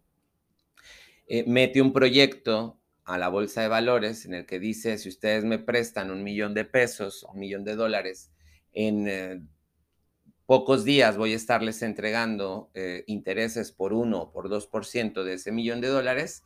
eh, 1.28 1.44
mete 1.46 1.80
un 1.80 1.92
proyecto 1.92 2.80
a 3.04 3.16
la 3.16 3.28
bolsa 3.28 3.62
de 3.62 3.68
valores 3.68 4.26
en 4.26 4.34
el 4.34 4.44
que 4.44 4.58
dice, 4.58 4.98
si 4.98 5.08
ustedes 5.08 5.44
me 5.44 5.60
prestan 5.60 6.10
un 6.10 6.24
millón 6.24 6.52
de 6.52 6.64
pesos 6.64 7.24
un 7.32 7.38
millón 7.38 7.62
de 7.62 7.76
dólares, 7.76 8.32
en 8.72 9.06
eh, 9.06 9.40
pocos 10.46 10.84
días 10.84 11.16
voy 11.16 11.32
a 11.32 11.36
estarles 11.36 11.80
entregando 11.82 12.72
intereses 13.06 13.70
por 13.70 13.92
uno 13.92 14.22
o 14.22 14.32
por 14.32 14.48
2% 14.48 15.22
de 15.22 15.34
ese 15.34 15.52
millón 15.52 15.80
de 15.80 15.86
dólares 15.86 16.42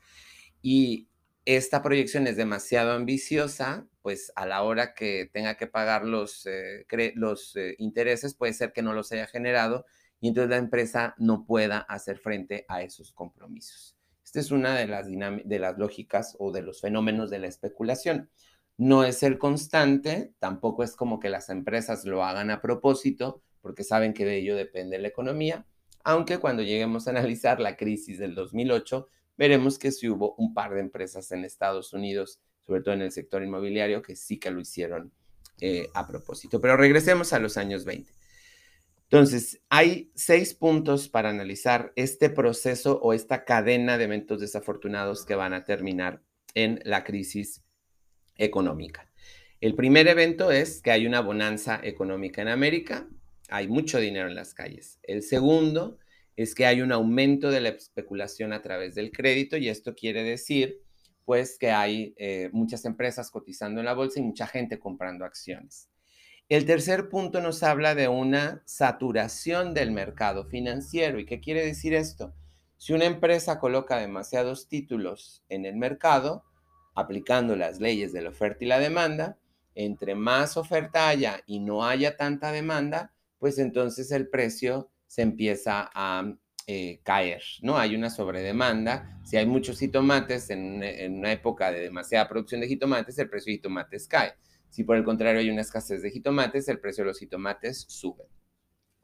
y 0.60 1.08
esta 1.44 1.82
proyección 1.82 2.26
es 2.26 2.36
demasiado 2.36 2.92
ambiciosa, 2.92 3.86
pues 4.02 4.32
a 4.34 4.46
la 4.46 4.62
hora 4.62 4.94
que 4.94 5.28
tenga 5.32 5.56
que 5.56 5.66
pagar 5.66 6.04
los, 6.04 6.46
eh, 6.46 6.86
los 7.14 7.54
intereses 7.78 8.34
puede 8.34 8.54
ser 8.54 8.72
que 8.72 8.82
no 8.82 8.92
los 8.92 9.12
haya 9.12 9.26
generado 9.26 9.84
y 10.20 10.28
entonces 10.28 10.50
la 10.50 10.56
empresa 10.56 11.14
no 11.18 11.44
pueda 11.44 11.78
hacer 11.78 12.18
frente 12.18 12.64
a 12.68 12.82
esos 12.82 13.12
compromisos. 13.12 13.96
Esta 14.24 14.40
es 14.40 14.50
una 14.50 14.74
de 14.74 14.86
las, 14.86 15.06
de 15.06 15.58
las 15.58 15.78
lógicas 15.78 16.34
o 16.38 16.50
de 16.50 16.62
los 16.62 16.80
fenómenos 16.80 17.30
de 17.30 17.40
la 17.40 17.46
especulación. 17.46 18.30
No 18.76 19.04
es 19.04 19.22
el 19.22 19.38
constante, 19.38 20.32
tampoco 20.38 20.82
es 20.82 20.96
como 20.96 21.20
que 21.20 21.28
las 21.28 21.50
empresas 21.50 22.04
lo 22.04 22.24
hagan 22.24 22.50
a 22.50 22.60
propósito, 22.60 23.42
porque 23.60 23.84
saben 23.84 24.14
que 24.14 24.24
de 24.24 24.38
ello 24.38 24.56
depende 24.56 24.98
la 24.98 25.08
economía, 25.08 25.66
aunque 26.02 26.38
cuando 26.38 26.62
lleguemos 26.62 27.06
a 27.06 27.10
analizar 27.10 27.60
la 27.60 27.76
crisis 27.76 28.18
del 28.18 28.34
2008, 28.34 29.08
veremos 29.36 29.78
que 29.78 29.92
sí 29.92 30.08
hubo 30.08 30.34
un 30.36 30.54
par 30.54 30.74
de 30.74 30.80
empresas 30.80 31.30
en 31.32 31.44
Estados 31.44 31.92
Unidos, 31.92 32.40
sobre 32.62 32.82
todo 32.82 32.94
en 32.94 33.02
el 33.02 33.12
sector 33.12 33.42
inmobiliario, 33.42 34.02
que 34.02 34.16
sí 34.16 34.38
que 34.38 34.50
lo 34.50 34.60
hicieron 34.60 35.12
eh, 35.60 35.88
a 35.94 36.06
propósito. 36.06 36.60
Pero 36.60 36.76
regresemos 36.76 37.32
a 37.32 37.38
los 37.38 37.56
años 37.56 37.84
20. 37.84 38.12
Entonces, 39.04 39.60
hay 39.68 40.10
seis 40.14 40.54
puntos 40.54 41.08
para 41.08 41.30
analizar 41.30 41.92
este 41.94 42.30
proceso 42.30 42.98
o 43.00 43.12
esta 43.12 43.44
cadena 43.44 43.98
de 43.98 44.04
eventos 44.04 44.40
desafortunados 44.40 45.24
que 45.24 45.34
van 45.34 45.52
a 45.52 45.64
terminar 45.64 46.22
en 46.54 46.80
la 46.84 47.04
crisis 47.04 47.62
económica. 48.36 49.10
El 49.60 49.74
primer 49.74 50.08
evento 50.08 50.50
es 50.50 50.82
que 50.82 50.90
hay 50.90 51.06
una 51.06 51.20
bonanza 51.20 51.80
económica 51.82 52.42
en 52.42 52.48
América, 52.48 53.08
hay 53.48 53.68
mucho 53.68 53.98
dinero 53.98 54.28
en 54.28 54.34
las 54.34 54.54
calles. 54.54 54.98
El 55.02 55.22
segundo 55.22 55.98
es 56.36 56.54
que 56.54 56.66
hay 56.66 56.80
un 56.80 56.92
aumento 56.92 57.50
de 57.50 57.60
la 57.60 57.68
especulación 57.70 58.52
a 58.52 58.62
través 58.62 58.94
del 58.94 59.12
crédito 59.12 59.56
y 59.56 59.68
esto 59.68 59.94
quiere 59.94 60.22
decir 60.22 60.80
pues 61.24 61.58
que 61.58 61.70
hay 61.70 62.14
eh, 62.18 62.50
muchas 62.52 62.84
empresas 62.84 63.30
cotizando 63.30 63.80
en 63.80 63.86
la 63.86 63.94
bolsa 63.94 64.20
y 64.20 64.22
mucha 64.22 64.46
gente 64.46 64.78
comprando 64.78 65.24
acciones. 65.24 65.88
El 66.50 66.66
tercer 66.66 67.08
punto 67.08 67.40
nos 67.40 67.62
habla 67.62 67.94
de 67.94 68.08
una 68.08 68.62
saturación 68.66 69.72
del 69.72 69.90
mercado 69.92 70.44
financiero. 70.44 71.18
¿Y 71.18 71.24
qué 71.24 71.40
quiere 71.40 71.64
decir 71.64 71.94
esto? 71.94 72.34
Si 72.76 72.92
una 72.92 73.06
empresa 73.06 73.58
coloca 73.58 73.96
demasiados 73.96 74.68
títulos 74.68 75.42
en 75.48 75.64
el 75.64 75.76
mercado, 75.76 76.44
aplicando 76.94 77.56
las 77.56 77.80
leyes 77.80 78.12
de 78.12 78.20
la 78.20 78.28
oferta 78.28 78.62
y 78.62 78.68
la 78.68 78.78
demanda, 78.78 79.38
entre 79.74 80.14
más 80.14 80.58
oferta 80.58 81.08
haya 81.08 81.40
y 81.46 81.60
no 81.60 81.86
haya 81.86 82.18
tanta 82.18 82.52
demanda, 82.52 83.14
pues 83.38 83.58
entonces 83.58 84.12
el 84.12 84.28
precio 84.28 84.90
se 85.14 85.22
empieza 85.22 85.88
a 85.94 86.34
eh, 86.66 86.98
caer, 87.04 87.40
¿no? 87.62 87.78
Hay 87.78 87.94
una 87.94 88.10
sobredemanda. 88.10 89.20
Si 89.24 89.36
hay 89.36 89.46
muchos 89.46 89.78
jitomates 89.78 90.50
en, 90.50 90.82
en 90.82 91.18
una 91.20 91.30
época 91.30 91.70
de 91.70 91.78
demasiada 91.78 92.28
producción 92.28 92.60
de 92.60 92.66
jitomates, 92.66 93.16
el 93.20 93.30
precio 93.30 93.52
de 93.52 93.58
jitomates 93.58 94.08
cae. 94.08 94.34
Si 94.70 94.82
por 94.82 94.96
el 94.96 95.04
contrario 95.04 95.38
hay 95.38 95.50
una 95.50 95.60
escasez 95.60 96.02
de 96.02 96.10
jitomates, 96.10 96.66
el 96.66 96.80
precio 96.80 97.04
de 97.04 97.10
los 97.10 97.20
jitomates 97.20 97.84
sube. 97.86 98.24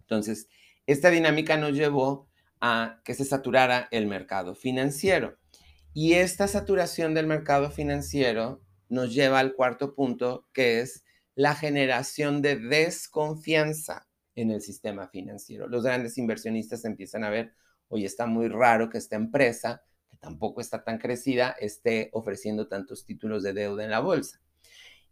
Entonces, 0.01 0.49
esta 0.85 1.11
dinámica 1.11 1.57
nos 1.57 1.75
llevó 1.75 2.29
a 2.61 3.01
que 3.05 3.15
se 3.15 3.25
saturara 3.25 3.87
el 3.93 4.09
mercado 4.09 4.57
financiero. 4.57 5.39
Y 5.95 6.15
esta 6.15 6.49
saturación 6.49 7.15
del 7.15 7.29
mercado 7.29 7.71
financiero 7.71 8.65
nos 8.89 9.15
lleva 9.15 9.39
al 9.39 9.55
cuarto 9.55 9.95
punto, 9.95 10.49
que 10.53 10.81
es 10.81 11.05
la 11.37 11.55
generación 11.55 12.43
de 12.43 12.57
desconfianza 12.57 14.10
en 14.41 14.51
el 14.51 14.61
sistema 14.61 15.09
financiero. 15.09 15.69
Los 15.69 15.85
grandes 15.85 16.19
inversionistas 16.19 16.85
empiezan 16.85 17.25
a 17.25 17.31
ver, 17.31 17.53
oye, 17.89 18.07
está 18.07 18.27
muy 18.27 18.49
raro 18.49 18.91
que 18.91 18.99
esta 18.99 19.17
empresa, 19.17 19.83
que 20.11 20.17
tampoco 20.17 20.61
está 20.61 20.85
tan 20.85 20.99
crecida, 20.99 21.51
esté 21.61 22.11
ofreciendo 22.13 22.69
tantos 22.69 23.05
títulos 23.05 23.43
de 23.43 23.53
deuda 23.53 23.85
en 23.85 23.91
la 23.91 24.01
bolsa. 24.01 24.41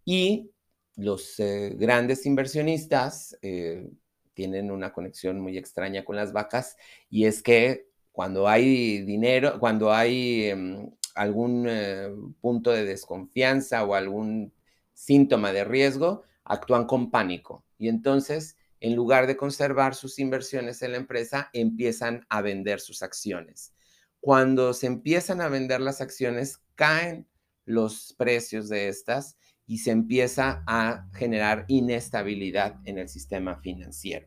Y 0.05 0.51
los 0.99 1.39
eh, 1.39 1.75
grandes 1.79 2.27
inversionistas 2.27 3.39
eh, 3.41 3.89
tienen 4.35 4.71
una 4.71 4.93
conexión 4.93 5.41
muy 5.41 5.57
extraña 5.57 6.05
con 6.05 6.17
las 6.17 6.33
vacas 6.33 6.77
y 7.09 7.27
es 7.27 7.43
que 7.43 7.89
cuando 8.11 8.49
hay 8.49 9.03
dinero, 9.03 9.61
cuando 9.61 9.93
hay 9.93 10.47
em, 10.47 10.91
algún 11.15 11.67
eh, 11.69 12.09
punto 12.41 12.73
de 12.73 12.85
desconfianza 12.85 13.85
o 13.85 13.95
algún 13.95 14.53
síntoma 14.93 15.53
de 15.53 15.63
riesgo, 15.63 16.25
actúan 16.45 16.87
con 16.87 17.13
pánico 17.13 17.65
y 17.79 17.89
entonces 17.89 18.58
en 18.81 18.95
lugar 18.95 19.27
de 19.27 19.37
conservar 19.37 19.95
sus 19.95 20.19
inversiones 20.19 20.83
en 20.83 20.93
la 20.93 20.99
empresa, 20.99 21.51
empiezan 21.53 22.27
a 22.29 22.43
vender 22.43 22.81
sus 22.81 23.03
acciones. 23.03 23.75
Cuando 24.21 24.75
se 24.75 24.87
empiezan 24.87 25.41
a 25.41 25.49
vender 25.49 25.81
las 25.81 26.01
acciones, 26.01 26.63
caen 26.75 27.29
los 27.65 28.15
precios 28.19 28.69
de 28.69 28.89
estas 28.89 29.37
y 29.67 29.79
se 29.79 29.91
empieza 29.91 30.65
a 30.67 31.07
generar 31.13 31.65
inestabilidad 31.69 32.77
en 32.85 32.99
el 32.99 33.09
sistema 33.09 33.61
financiero. 33.61 34.27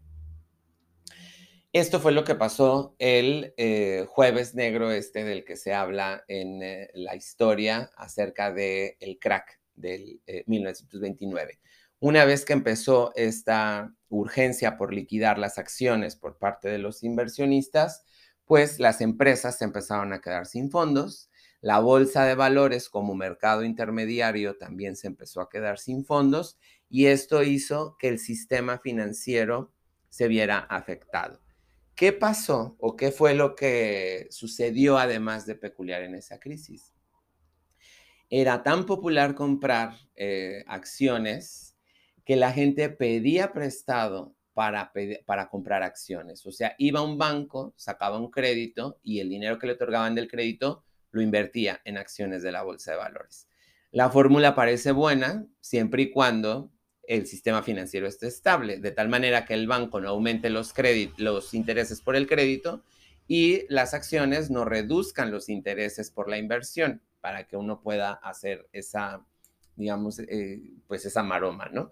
Esto 1.74 2.02
fue 2.02 2.12
lo 2.12 2.26
que 2.26 2.36
pasó 2.36 2.96
el 3.00 3.54
eh, 3.56 4.06
jueves 4.08 4.56
negro 4.56 4.92
este 4.92 5.24
del 5.24 5.46
que 5.46 5.56
se 5.56 5.74
habla 5.74 6.24
en 6.28 6.62
eh, 6.62 6.90
la 6.94 7.16
historia 7.16 7.90
acerca 7.96 8.52
del 8.52 8.98
el 9.00 9.18
crack 9.20 9.60
del 9.74 10.22
1929. 10.48 11.54
Eh, 11.54 11.60
Una 12.00 12.26
vez 12.26 12.44
que 12.44 12.54
empezó 12.54 13.14
esta 13.16 13.96
urgencia 14.18 14.78
por 14.78 14.94
liquidar 14.94 15.40
las 15.40 15.58
acciones 15.58 16.16
por 16.16 16.38
parte 16.38 16.70
de 16.70 16.78
los 16.78 17.04
inversionistas, 17.04 18.04
pues 18.46 18.80
las 18.80 19.02
empresas 19.02 19.58
se 19.58 19.66
empezaron 19.66 20.14
a 20.14 20.22
quedar 20.22 20.46
sin 20.46 20.70
fondos 20.70 21.32
la 21.62 21.80
bolsa 21.80 22.26
de 22.26 22.34
valores 22.34 22.90
como 22.90 23.14
mercado 23.14 23.64
intermediario 23.64 24.58
también 24.58 24.96
se 24.96 25.06
empezó 25.06 25.42
a 25.42 25.50
quedar 25.50 25.78
sin 25.78 26.04
fondos 26.04 26.58
y 26.90 27.06
esto 27.06 27.44
hizo 27.44 27.98
que 28.00 28.08
el 28.08 28.18
sistema 28.18 28.80
financiero 28.80 29.72
se 30.10 30.28
viera 30.28 30.58
afectado. 30.58 31.40
¿Qué 31.94 32.14
pasó 32.14 32.76
o 32.80 32.96
qué 32.96 33.12
fue 33.12 33.36
lo 33.36 33.56
que 33.56 34.26
sucedió 34.32 34.98
además 34.98 35.46
de 35.46 35.54
peculiar 35.54 36.02
en 36.02 36.16
esa 36.16 36.40
crisis? 36.40 36.94
Era 38.28 38.64
tan 38.64 38.88
popular 38.88 39.36
comprar 39.36 39.94
eh, 40.16 40.64
acciones 40.66 41.71
que 42.32 42.38
la 42.38 42.54
gente 42.54 42.88
pedía 42.88 43.52
prestado 43.52 44.38
para, 44.54 44.94
para 45.26 45.50
comprar 45.50 45.84
acciones. 45.84 46.46
O 46.46 46.52
sea, 46.54 46.76
iba 46.78 47.02
a 47.02 47.04
un 47.04 47.18
banco, 47.18 47.74
sacaba 47.76 48.18
un 48.18 48.32
crédito 48.32 49.02
y 49.04 49.20
el 49.20 49.28
dinero 49.28 49.60
que 49.60 49.68
le 49.68 49.74
otorgaban 49.74 50.16
del 50.16 50.30
crédito 50.30 50.86
lo 51.12 51.22
invertía 51.22 51.82
en 51.84 51.98
acciones 51.98 52.42
de 52.42 52.54
la 52.54 52.64
bolsa 52.64 52.92
de 52.92 52.98
valores. 53.00 53.50
La 53.92 54.10
fórmula 54.10 54.56
parece 54.56 54.94
buena 54.94 55.46
siempre 55.60 56.04
y 56.04 56.12
cuando 56.12 56.72
el 57.04 57.28
sistema 57.28 57.64
financiero 57.64 58.08
esté 58.08 58.28
estable, 58.28 58.80
de 58.80 58.92
tal 58.92 59.10
manera 59.10 59.44
que 59.44 59.54
el 59.54 59.68
banco 59.68 60.00
no 60.00 60.08
aumente 60.08 60.50
los, 60.50 60.74
los 61.18 61.54
intereses 61.54 62.00
por 62.00 62.16
el 62.16 62.28
crédito 62.28 62.82
y 63.28 63.66
las 63.68 63.94
acciones 63.94 64.50
no 64.50 64.64
reduzcan 64.64 65.32
los 65.32 65.50
intereses 65.50 66.12
por 66.12 66.30
la 66.30 66.38
inversión 66.38 67.02
para 67.20 67.46
que 67.46 67.58
uno 67.58 67.82
pueda 67.82 68.14
hacer 68.14 68.70
esa, 68.72 69.22
digamos, 69.76 70.20
eh, 70.20 70.62
pues 70.88 71.06
esa 71.06 71.24
maroma, 71.24 71.68
¿no? 71.74 71.92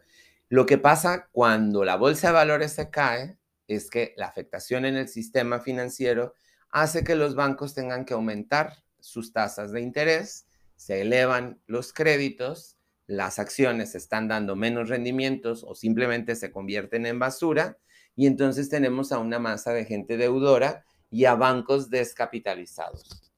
Lo 0.52 0.66
que 0.66 0.80
pasa 0.80 1.30
cuando 1.32 1.86
la 1.86 1.96
bolsa 1.96 2.28
de 2.28 2.34
valores 2.34 2.74
se 2.74 2.90
cae 2.90 3.38
es 3.68 3.88
que 3.92 4.16
la 4.18 4.26
afectación 4.26 4.84
en 4.86 4.98
el 4.98 5.08
sistema 5.08 5.60
financiero 5.60 6.34
hace 6.72 7.04
que 7.04 7.16
los 7.16 7.36
bancos 7.36 7.76
tengan 7.76 8.04
que 8.04 8.16
aumentar 8.16 8.84
sus 9.00 9.32
tasas 9.32 9.72
de 9.72 9.82
interés, 9.82 10.48
se 10.76 11.02
elevan 11.02 11.62
los 11.68 11.94
créditos, 11.94 12.78
las 13.06 13.38
acciones 13.38 13.94
están 13.94 14.28
dando 14.28 14.56
menos 14.56 14.90
rendimientos 14.90 15.64
o 15.64 15.76
simplemente 15.76 16.36
se 16.36 16.52
convierten 16.52 17.06
en 17.06 17.20
basura 17.20 17.78
y 18.16 18.26
entonces 18.26 18.70
tenemos 18.70 19.12
a 19.12 19.20
una 19.20 19.38
masa 19.38 19.72
de 19.72 19.86
gente 19.86 20.18
deudora 20.18 20.84
y 21.12 21.26
a 21.26 21.36
bancos 21.36 21.92
descapitalizados. 21.92 23.32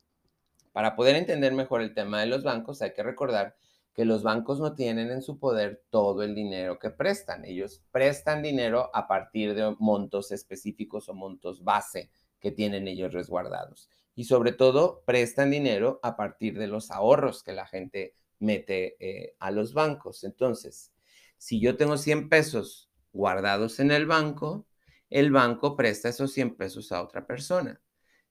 Para 0.71 0.95
poder 0.95 1.17
entender 1.17 1.53
mejor 1.53 1.81
el 1.81 1.93
tema 1.93 2.21
de 2.21 2.27
los 2.27 2.43
bancos 2.43 2.81
hay 2.81 2.93
que 2.93 3.03
recordar 3.03 3.57
que 3.93 4.05
los 4.05 4.23
bancos 4.23 4.59
no 4.59 4.73
tienen 4.73 5.11
en 5.11 5.21
su 5.21 5.37
poder 5.37 5.83
todo 5.89 6.23
el 6.23 6.33
dinero 6.33 6.79
que 6.79 6.89
prestan. 6.89 7.45
Ellos 7.45 7.81
prestan 7.91 8.41
dinero 8.41 8.89
a 8.93 9.07
partir 9.07 9.53
de 9.53 9.75
montos 9.79 10.31
específicos 10.31 11.09
o 11.09 11.13
montos 11.13 11.63
base 11.63 12.09
que 12.39 12.51
tienen 12.51 12.87
ellos 12.87 13.13
resguardados. 13.13 13.89
Y 14.15 14.25
sobre 14.25 14.53
todo, 14.53 15.03
prestan 15.05 15.51
dinero 15.51 15.99
a 16.03 16.15
partir 16.15 16.57
de 16.57 16.67
los 16.67 16.91
ahorros 16.91 17.43
que 17.43 17.53
la 17.53 17.65
gente 17.65 18.15
mete 18.39 18.95
eh, 18.99 19.35
a 19.39 19.51
los 19.51 19.73
bancos. 19.73 20.23
Entonces, 20.23 20.91
si 21.37 21.59
yo 21.59 21.77
tengo 21.77 21.97
100 21.97 22.29
pesos 22.29 22.89
guardados 23.13 23.79
en 23.79 23.91
el 23.91 24.05
banco, 24.05 24.65
el 25.09 25.31
banco 25.31 25.75
presta 25.75 26.09
esos 26.09 26.31
100 26.33 26.55
pesos 26.55 26.91
a 26.91 27.01
otra 27.03 27.25
persona. 27.25 27.81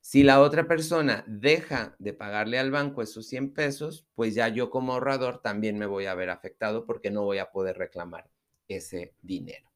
Si 0.00 0.22
la 0.22 0.40
otra 0.40 0.66
persona 0.66 1.24
deja 1.26 1.94
de 1.98 2.14
pagarle 2.14 2.58
al 2.58 2.70
banco 2.70 3.02
esos 3.02 3.26
100 3.28 3.52
pesos, 3.52 4.06
pues 4.14 4.34
ya 4.34 4.48
yo 4.48 4.70
como 4.70 4.94
ahorrador 4.94 5.42
también 5.42 5.78
me 5.78 5.86
voy 5.86 6.06
a 6.06 6.14
ver 6.14 6.30
afectado 6.30 6.86
porque 6.86 7.10
no 7.10 7.24
voy 7.24 7.38
a 7.38 7.50
poder 7.50 7.76
reclamar 7.76 8.30
ese 8.66 9.14
dinero. 9.20 9.70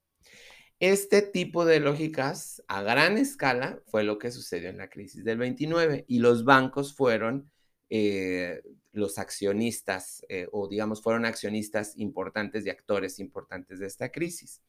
Este 0.79 1.21
tipo 1.21 1.63
de 1.63 1.79
lógicas 1.79 2.61
a 2.67 2.81
gran 2.81 3.17
escala 3.17 3.81
fue 3.85 4.03
lo 4.03 4.17
que 4.17 4.31
sucedió 4.31 4.69
en 4.69 4.77
la 4.77 4.89
crisis 4.89 5.23
del 5.23 5.37
29 5.37 6.05
y 6.07 6.19
los 6.19 6.43
bancos 6.43 6.93
fueron 6.93 7.49
eh, 7.89 8.61
los 8.91 9.17
accionistas 9.17 10.25
eh, 10.27 10.47
o 10.51 10.67
digamos 10.67 11.01
fueron 11.01 11.25
accionistas 11.25 11.97
importantes 11.97 12.65
y 12.65 12.69
actores 12.69 13.19
importantes 13.19 13.79
de 13.79 13.87
esta 13.87 14.11
crisis, 14.11 14.61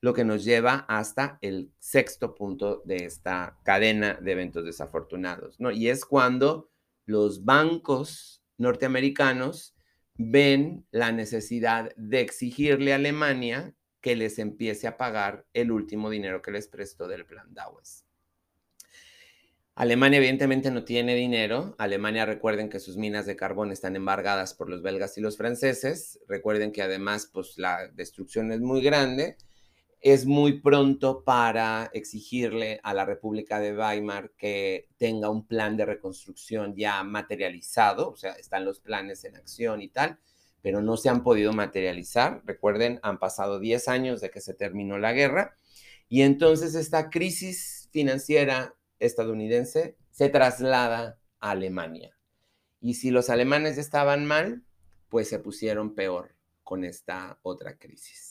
lo 0.00 0.14
que 0.14 0.24
nos 0.24 0.44
lleva 0.44 0.86
hasta 0.88 1.38
el 1.42 1.70
sexto 1.78 2.34
punto 2.34 2.82
de 2.84 3.04
esta 3.04 3.58
cadena 3.64 4.14
de 4.14 4.32
eventos 4.32 4.64
desafortunados, 4.64 5.60
¿no? 5.60 5.70
Y 5.70 5.88
es 5.88 6.04
cuando 6.04 6.70
los 7.04 7.44
bancos 7.44 8.42
norteamericanos 8.56 9.74
ven 10.14 10.86
la 10.90 11.12
necesidad 11.12 11.94
de 11.96 12.20
exigirle 12.20 12.92
a 12.92 12.96
Alemania 12.96 13.74
que 14.00 14.16
les 14.16 14.38
empiece 14.38 14.86
a 14.86 14.96
pagar 14.96 15.46
el 15.52 15.70
último 15.70 16.08
dinero 16.08 16.40
que 16.40 16.50
les 16.50 16.68
prestó 16.68 17.06
del 17.06 17.26
plan 17.26 17.52
Dawes. 17.52 18.04
Alemania 19.74 20.18
evidentemente 20.18 20.70
no 20.70 20.84
tiene 20.84 21.14
dinero. 21.14 21.74
Alemania 21.78 22.26
recuerden 22.26 22.68
que 22.68 22.80
sus 22.80 22.98
minas 22.98 23.24
de 23.24 23.36
carbón 23.36 23.72
están 23.72 23.96
embargadas 23.96 24.52
por 24.52 24.68
los 24.68 24.82
belgas 24.82 25.16
y 25.16 25.22
los 25.22 25.38
franceses. 25.38 26.18
Recuerden 26.28 26.72
que 26.72 26.82
además 26.82 27.30
pues 27.32 27.56
la 27.56 27.88
destrucción 27.88 28.52
es 28.52 28.60
muy 28.60 28.82
grande. 28.82 29.38
Es 30.00 30.24
muy 30.24 30.60
pronto 30.60 31.24
para 31.24 31.90
exigirle 31.92 32.80
a 32.82 32.94
la 32.94 33.04
República 33.04 33.60
de 33.60 33.76
Weimar 33.76 34.32
que 34.36 34.88
tenga 34.96 35.28
un 35.28 35.46
plan 35.46 35.76
de 35.76 35.84
reconstrucción 35.84 36.74
ya 36.74 37.02
materializado, 37.04 38.10
o 38.10 38.16
sea, 38.16 38.32
están 38.32 38.64
los 38.64 38.80
planes 38.80 39.24
en 39.24 39.36
acción 39.36 39.82
y 39.82 39.88
tal 39.88 40.18
pero 40.62 40.82
no 40.82 40.96
se 40.96 41.08
han 41.08 41.22
podido 41.22 41.52
materializar. 41.52 42.42
Recuerden, 42.44 43.00
han 43.02 43.18
pasado 43.18 43.58
10 43.58 43.88
años 43.88 44.20
de 44.20 44.30
que 44.30 44.40
se 44.40 44.54
terminó 44.54 44.98
la 44.98 45.12
guerra 45.12 45.56
y 46.08 46.22
entonces 46.22 46.74
esta 46.74 47.10
crisis 47.10 47.88
financiera 47.92 48.74
estadounidense 48.98 49.96
se 50.10 50.28
traslada 50.28 51.18
a 51.40 51.50
Alemania. 51.52 52.16
Y 52.80 52.94
si 52.94 53.10
los 53.10 53.30
alemanes 53.30 53.78
estaban 53.78 54.26
mal, 54.26 54.64
pues 55.08 55.28
se 55.28 55.38
pusieron 55.38 55.94
peor 55.94 56.34
con 56.62 56.84
esta 56.84 57.38
otra 57.42 57.78
crisis. 57.78 58.29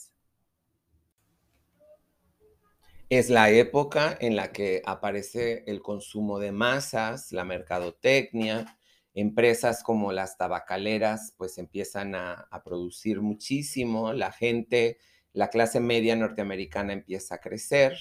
Es 3.10 3.28
la 3.28 3.50
época 3.50 4.16
en 4.20 4.36
la 4.36 4.52
que 4.52 4.82
aparece 4.86 5.64
el 5.66 5.82
consumo 5.82 6.38
de 6.38 6.52
masas, 6.52 7.32
la 7.32 7.44
mercadotecnia, 7.44 8.78
empresas 9.14 9.82
como 9.82 10.12
las 10.12 10.38
tabacaleras 10.38 11.34
pues 11.36 11.58
empiezan 11.58 12.14
a, 12.14 12.48
producir 12.64 13.20
muchísimo, 13.20 14.12
la 14.12 14.30
gente, 14.30 14.98
la 15.32 15.50
clase 15.50 15.80
media 15.80 16.14
norteamericana 16.14 16.92
empieza 16.92 17.34
a 17.34 17.40
crecer 17.40 17.98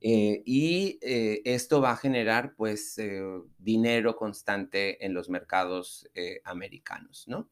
eh, 0.00 0.42
y 0.46 0.98
eh, 1.02 1.42
esto 1.44 1.82
va 1.82 1.90
a 1.90 1.96
generar 1.98 2.54
pues 2.56 2.96
eh, 2.96 3.20
dinero 3.58 4.16
constante 4.16 5.04
en 5.04 5.12
los 5.12 5.28
mercados 5.28 6.08
americanos, 6.44 7.24
¿no? 7.28 7.50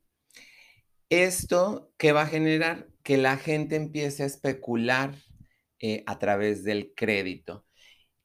Esto, 1.10 1.92
¿qué 1.98 2.12
va 2.12 2.22
a 2.22 2.26
generar? 2.26 2.88
Que 3.02 3.18
la 3.18 3.36
gente 3.36 3.76
empiece 3.76 4.22
a 4.22 4.26
especular 4.26 5.14
a 6.06 6.18
través 6.18 6.62
del 6.64 6.92
crédito 6.94 7.64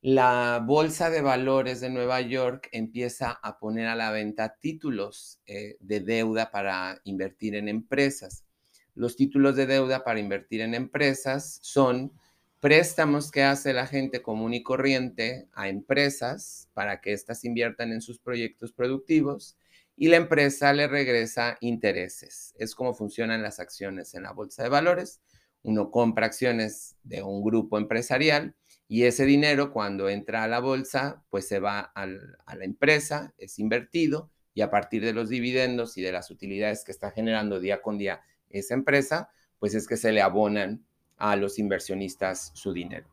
la 0.08 0.62
Bolsa 0.64 1.10
de 1.10 1.22
Valores 1.22 1.82
de 1.82 1.90
Nueva 1.90 2.22
York 2.22 2.70
empieza 2.72 3.32
a 3.32 3.58
poner 3.58 3.88
a 3.88 3.96
la 3.96 4.12
venta 4.12 4.56
títulos 4.62 5.42
eh, 5.48 5.78
de 5.80 6.00
deuda 6.00 6.52
para 6.52 7.02
invertir 7.06 7.56
en 7.56 7.68
empresas. 7.68 8.46
Los 8.94 9.16
títulos 9.16 9.56
de 9.56 9.66
deuda 9.66 10.04
para 10.04 10.20
invertir 10.20 10.62
en 10.62 10.76
empresas 10.76 11.58
son 11.64 12.12
préstamos 12.60 13.32
que 13.32 13.42
hace 13.42 13.74
la 13.74 13.88
gente 13.88 14.22
común 14.22 14.54
y 14.54 14.62
corriente 14.62 15.48
a 15.54 15.70
empresas 15.70 16.70
para 16.76 17.02
que 17.02 17.12
éstas 17.12 17.44
inviertan 17.44 17.92
en 17.92 18.02
sus 18.02 18.20
proyectos 18.20 18.74
productivos 18.74 19.58
y 19.98 20.10
la 20.10 20.18
empresa 20.18 20.72
le 20.72 20.88
regresa 20.88 21.58
intereses. 21.62 22.54
Es 22.60 22.76
como 22.76 22.94
funcionan 22.94 23.42
las 23.42 23.60
acciones 23.60 24.14
en 24.14 24.22
la 24.22 24.34
bolsa 24.34 24.62
de 24.62 24.70
valores. 24.70 25.20
Uno 25.66 25.90
compra 25.90 26.28
acciones 26.28 26.96
de 27.02 27.24
un 27.24 27.44
grupo 27.44 27.80
empresarial 27.80 28.56
y 28.88 29.06
ese 29.06 29.26
dinero 29.26 29.74
cuando 29.74 30.10
entra 30.10 30.44
a 30.44 30.48
la 30.48 30.60
bolsa, 30.60 31.24
pues 31.32 31.48
se 31.48 31.60
va 31.60 31.80
a 31.80 32.06
la 32.06 32.64
empresa, 32.64 33.34
es 33.40 33.58
invertido 33.58 34.30
y 34.54 34.62
a 34.62 34.70
partir 34.70 35.04
de 35.04 35.12
los 35.12 35.28
dividendos 35.28 35.98
y 35.98 36.04
de 36.04 36.12
las 36.12 36.30
utilidades 36.30 36.84
que 36.84 36.92
está 36.92 37.10
generando 37.10 37.60
día 37.60 37.82
con 37.82 37.98
día 37.98 38.22
esa 38.52 38.76
empresa, 38.76 39.32
pues 39.58 39.74
es 39.74 39.88
que 39.88 39.98
se 39.98 40.12
le 40.12 40.22
abonan 40.22 40.86
a 41.18 41.36
los 41.36 41.58
inversionistas 41.58 42.52
su 42.54 42.72
dinero. 42.72 43.08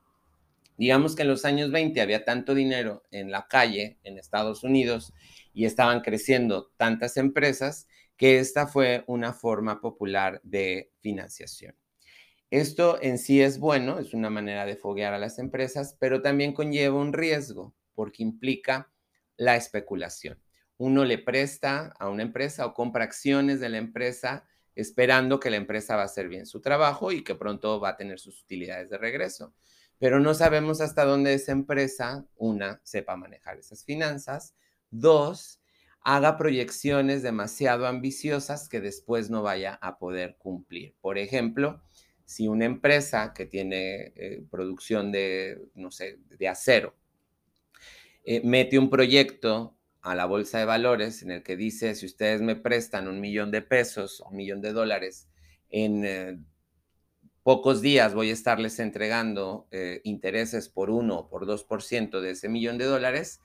Digamos 0.76 1.16
que 1.16 1.22
en 1.22 1.28
los 1.28 1.46
años 1.46 1.70
20 1.70 2.02
había 2.02 2.22
tanto 2.22 2.54
dinero 2.54 3.04
en 3.10 3.30
la 3.30 3.48
calle 3.48 3.98
en 4.04 4.18
Estados 4.18 4.62
Unidos 4.62 5.14
y 5.54 5.64
estaban 5.64 6.02
creciendo 6.02 6.70
tantas 6.76 7.16
empresas 7.16 7.88
que 8.18 8.40
esta 8.40 8.66
fue 8.66 9.04
una 9.06 9.32
forma 9.32 9.80
popular 9.80 10.38
de 10.44 10.92
financiación. 11.00 11.74
Esto 12.52 12.98
en 13.00 13.16
sí 13.16 13.40
es 13.40 13.58
bueno, 13.58 13.98
es 13.98 14.12
una 14.12 14.28
manera 14.28 14.66
de 14.66 14.76
foguear 14.76 15.14
a 15.14 15.18
las 15.18 15.38
empresas, 15.38 15.96
pero 15.98 16.20
también 16.20 16.52
conlleva 16.52 16.98
un 16.98 17.14
riesgo 17.14 17.74
porque 17.94 18.22
implica 18.22 18.92
la 19.38 19.56
especulación. 19.56 20.38
Uno 20.76 21.06
le 21.06 21.16
presta 21.16 21.94
a 21.98 22.10
una 22.10 22.24
empresa 22.24 22.66
o 22.66 22.74
compra 22.74 23.04
acciones 23.04 23.58
de 23.58 23.70
la 23.70 23.78
empresa 23.78 24.44
esperando 24.74 25.40
que 25.40 25.48
la 25.48 25.56
empresa 25.56 25.96
va 25.96 26.02
a 26.02 26.04
hacer 26.04 26.28
bien 26.28 26.44
su 26.44 26.60
trabajo 26.60 27.10
y 27.10 27.24
que 27.24 27.34
pronto 27.34 27.80
va 27.80 27.88
a 27.88 27.96
tener 27.96 28.18
sus 28.18 28.42
utilidades 28.42 28.90
de 28.90 28.98
regreso. 28.98 29.54
Pero 29.98 30.20
no 30.20 30.34
sabemos 30.34 30.82
hasta 30.82 31.06
dónde 31.06 31.32
esa 31.32 31.52
empresa, 31.52 32.26
una, 32.36 32.82
sepa 32.84 33.16
manejar 33.16 33.56
esas 33.56 33.82
finanzas, 33.82 34.54
dos, 34.90 35.62
haga 36.04 36.36
proyecciones 36.36 37.22
demasiado 37.22 37.86
ambiciosas 37.86 38.68
que 38.68 38.82
después 38.82 39.30
no 39.30 39.42
vaya 39.42 39.78
a 39.80 39.98
poder 39.98 40.36
cumplir. 40.36 40.96
Por 41.00 41.16
ejemplo, 41.16 41.80
si 42.32 42.48
una 42.48 42.64
empresa 42.64 43.34
que 43.34 43.44
tiene 43.44 44.14
eh, 44.16 44.42
producción 44.50 45.12
de, 45.12 45.68
no 45.74 45.90
sé, 45.90 46.18
de 46.30 46.48
acero, 46.48 46.96
eh, 48.24 48.40
mete 48.42 48.78
un 48.78 48.88
proyecto 48.88 49.76
a 50.00 50.14
la 50.14 50.24
bolsa 50.24 50.58
de 50.58 50.64
valores 50.64 51.22
en 51.22 51.30
el 51.30 51.42
que 51.42 51.56
dice, 51.56 51.94
si 51.94 52.06
ustedes 52.06 52.40
me 52.40 52.56
prestan 52.56 53.06
un 53.06 53.20
millón 53.20 53.50
de 53.50 53.60
pesos 53.60 54.20
un 54.20 54.36
millón 54.36 54.62
de 54.62 54.72
dólares, 54.72 55.28
en 55.68 56.04
eh, 56.06 56.38
pocos 57.42 57.82
días 57.82 58.14
voy 58.14 58.30
a 58.30 58.32
estarles 58.32 58.78
entregando 58.78 59.68
intereses 60.04 60.68
por 60.68 60.90
uno 60.90 61.18
o 61.18 61.28
por 61.28 61.44
dos 61.44 61.64
por 61.64 61.82
ciento 61.82 62.20
de 62.20 62.30
ese 62.30 62.48
millón 62.48 62.78
de 62.78 62.84
dólares 62.84 63.40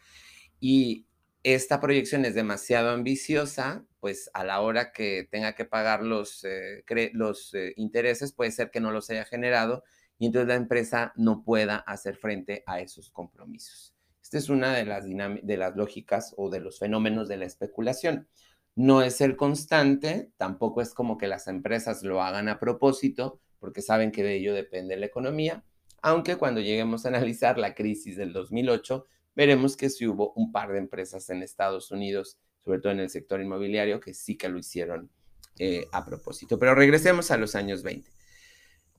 y 0.59 1.07
esta 1.41 1.81
proyección 1.81 2.23
es 2.23 2.35
demasiado 2.35 2.91
ambiciosa, 2.91 3.86
pues 3.99 4.29
a 4.33 4.43
la 4.43 4.61
hora 4.61 4.91
que 4.91 5.27
tenga 5.29 5.53
que 5.53 5.65
pagar 5.65 6.03
los, 6.03 6.43
eh, 6.43 6.83
los 7.13 7.53
eh, 7.53 7.73
intereses, 7.77 8.33
puede 8.33 8.51
ser 8.51 8.71
que 8.71 8.79
no 8.79 8.91
los 8.91 9.09
haya 9.09 9.25
generado 9.25 9.83
y 10.19 10.27
entonces 10.27 10.47
la 10.47 10.55
empresa 10.55 11.13
no 11.15 11.43
pueda 11.43 11.77
hacer 11.77 12.15
frente 12.15 12.63
a 12.65 12.79
esos 12.79 13.09
compromisos. 13.11 13.93
Esta 14.21 14.37
es 14.37 14.49
una 14.49 14.73
de 14.73 14.85
las, 14.85 15.05
de 15.05 15.57
las 15.57 15.75
lógicas 15.75 16.33
o 16.37 16.49
de 16.49 16.59
los 16.59 16.79
fenómenos 16.79 17.27
de 17.27 17.37
la 17.37 17.45
especulación. 17.45 18.27
No 18.75 19.01
es 19.01 19.21
el 19.21 19.35
constante, 19.37 20.31
tampoco 20.37 20.81
es 20.81 20.93
como 20.93 21.17
que 21.17 21.27
las 21.27 21.47
empresas 21.47 22.03
lo 22.03 22.21
hagan 22.21 22.49
a 22.49 22.59
propósito, 22.59 23.39
porque 23.59 23.81
saben 23.81 24.11
que 24.11 24.23
de 24.23 24.35
ello 24.35 24.53
depende 24.53 24.97
la 24.97 25.05
economía, 25.05 25.63
aunque 26.01 26.35
cuando 26.35 26.61
lleguemos 26.61 27.05
a 27.05 27.09
analizar 27.09 27.57
la 27.57 27.73
crisis 27.73 28.17
del 28.17 28.33
2008, 28.33 29.07
veremos 29.35 29.77
que 29.77 29.89
sí 29.89 30.07
hubo 30.07 30.33
un 30.33 30.51
par 30.51 30.71
de 30.71 30.79
empresas 30.79 31.29
en 31.29 31.41
Estados 31.41 31.91
Unidos, 31.91 32.37
sobre 32.67 32.81
todo 32.81 32.91
en 32.91 32.99
el 32.99 33.09
sector 33.09 33.39
inmobiliario, 33.39 34.01
que 34.01 34.13
sí 34.13 34.35
que 34.35 34.49
lo 34.49 34.59
hicieron 34.59 35.09
eh, 35.57 35.87
a 35.93 36.05
propósito. 36.05 36.59
Pero 36.59 36.75
regresemos 36.75 37.31
a 37.31 37.37
los 37.37 37.55
años 37.55 37.81
20. 37.81 38.11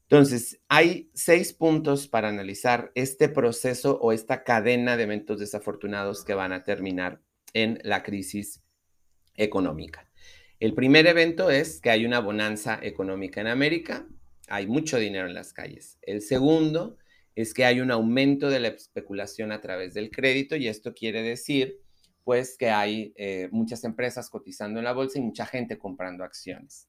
Entonces, 0.04 0.58
hay 0.68 1.10
seis 1.12 1.52
puntos 1.52 2.08
para 2.08 2.30
analizar 2.30 2.90
este 2.94 3.28
proceso 3.28 3.98
o 4.00 4.12
esta 4.12 4.42
cadena 4.42 4.96
de 4.96 5.02
eventos 5.02 5.38
desafortunados 5.38 6.24
que 6.24 6.32
van 6.32 6.52
a 6.52 6.64
terminar 6.64 7.20
en 7.52 7.78
la 7.82 8.02
crisis 8.02 8.62
económica. 9.34 10.10
El 10.60 10.72
primer 10.72 11.06
evento 11.06 11.50
es 11.50 11.78
que 11.78 11.90
hay 11.90 12.06
una 12.06 12.20
bonanza 12.20 12.78
económica 12.80 13.42
en 13.42 13.48
América, 13.48 14.06
hay 14.48 14.66
mucho 14.66 14.98
dinero 14.98 15.26
en 15.26 15.34
las 15.34 15.52
calles. 15.52 15.98
El 16.00 16.22
segundo 16.22 16.96
es 17.34 17.52
que 17.52 17.66
hay 17.66 17.80
un 17.80 17.90
aumento 17.90 18.48
de 18.48 18.60
la 18.60 18.68
especulación 18.68 19.52
a 19.52 19.60
través 19.60 19.92
del 19.92 20.10
crédito 20.10 20.56
y 20.56 20.68
esto 20.68 20.94
quiere 20.94 21.20
decir 21.20 21.82
pues 22.28 22.58
que 22.58 22.68
hay 22.68 23.14
eh, 23.16 23.48
muchas 23.52 23.84
empresas 23.84 24.28
cotizando 24.28 24.78
en 24.78 24.84
la 24.84 24.92
bolsa 24.92 25.18
y 25.18 25.22
mucha 25.22 25.46
gente 25.46 25.78
comprando 25.78 26.24
acciones. 26.24 26.86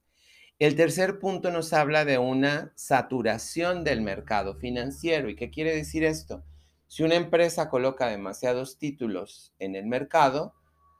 El 0.59 0.75
tercer 0.75 1.17
punto 1.17 1.49
nos 1.49 1.71
habla 1.71 2.03
de 2.03 2.17
una 2.17 2.73
saturación 2.75 3.85
del 3.85 4.01
mercado 4.01 4.55
financiero. 4.55 5.29
¿Y 5.29 5.37
qué 5.37 5.49
quiere 5.49 5.73
decir 5.73 6.03
esto? 6.03 6.43
Si 6.87 7.03
una 7.03 7.15
empresa 7.15 7.69
coloca 7.69 8.09
demasiados 8.09 8.77
títulos 8.77 9.53
en 9.59 9.77
el 9.77 9.85
mercado, 9.85 10.55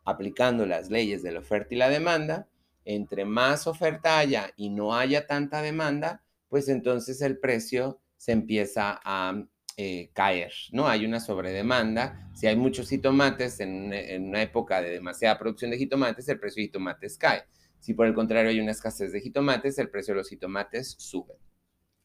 aplicando 0.06 0.66
las 0.66 0.90
leyes 0.90 1.22
de 1.22 1.34
la 1.34 1.40
oferta 1.40 1.76
y 1.76 1.78
la 1.78 1.90
demanda, 1.90 2.48
entre 2.86 3.26
más 3.26 3.68
oferta 3.68 4.20
haya 4.20 4.54
y 4.56 4.70
no 4.70 4.96
haya 4.96 5.28
tanta 5.28 5.62
demanda, 5.62 6.24
pues 6.48 6.70
entonces 6.70 7.22
el 7.22 7.40
precio 7.40 8.00
se 8.16 8.32
empieza 8.32 9.02
a 9.04 9.34
eh, 9.82 10.12
caer, 10.12 10.52
¿no? 10.74 10.90
Hay 10.90 11.06
una 11.06 11.22
sobredemanda. 11.22 12.30
Si 12.34 12.48
hay 12.48 12.58
muchos 12.58 12.90
jitomates 12.90 13.62
en, 13.62 13.94
una 14.26 14.42
época 14.42 14.82
de 14.82 14.90
demasiada 14.90 15.40
producción 15.40 15.72
de 15.72 15.78
jitomates, 15.78 16.28
el 16.28 16.38
precio 16.38 16.60
de 16.60 16.66
jitomates 16.66 17.18
cae. 17.18 17.46
Si 17.80 17.94
por 17.94 18.06
el 18.06 18.14
contrario 18.14 18.50
hay 18.50 18.60
una 18.60 18.72
escasez 18.72 19.14
de 19.14 19.22
jitomates, 19.22 19.78
el 19.78 19.90
precio 19.90 20.14
de 20.14 20.18
los 20.18 20.28
jitomates 20.28 20.98
sube. 21.00 21.36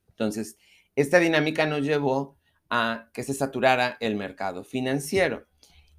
Entonces, 0.09 0.57
esta 0.95 1.19
dinámica 1.19 1.67
nos 1.67 1.83
llevó 1.83 2.39
a 2.71 3.11
que 3.13 3.25
se 3.25 3.35
saturara 3.35 3.97
el 3.99 4.15
mercado 4.15 4.63
financiero. 4.63 5.49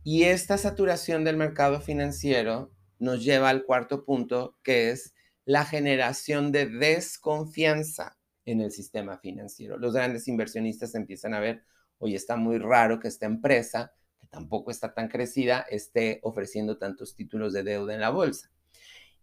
Y 0.02 0.24
esta 0.24 0.58
saturación 0.58 1.26
del 1.26 1.36
mercado 1.36 1.82
financiero 1.82 2.72
nos 3.00 3.22
lleva 3.22 3.50
al 3.50 3.66
cuarto 3.66 4.06
punto, 4.06 4.58
que 4.64 4.92
es 4.92 5.14
la 5.44 5.66
generación 5.66 6.54
de 6.54 6.68
desconfianza 6.68 8.16
en 8.46 8.62
el 8.62 8.72
sistema 8.72 9.18
financiero. 9.18 9.78
Los 9.78 9.94
grandes 9.94 10.28
inversionistas 10.28 10.96
empiezan 10.96 11.34
a 11.34 11.40
ver, 11.40 11.64
oye, 11.98 12.16
está 12.16 12.36
muy 12.36 12.58
raro 12.58 13.00
que 13.00 13.08
esta 13.08 13.26
empresa, 13.26 13.94
que 14.20 14.28
tampoco 14.28 14.72
está 14.72 14.94
tan 14.94 15.08
crecida, 15.08 15.66
esté 15.70 16.20
ofreciendo 16.24 16.78
tantos 16.78 17.16
títulos 17.16 17.54
de 17.54 17.64
deuda 17.64 17.94
en 17.94 18.02
la 18.02 18.10
bolsa. 18.10 18.52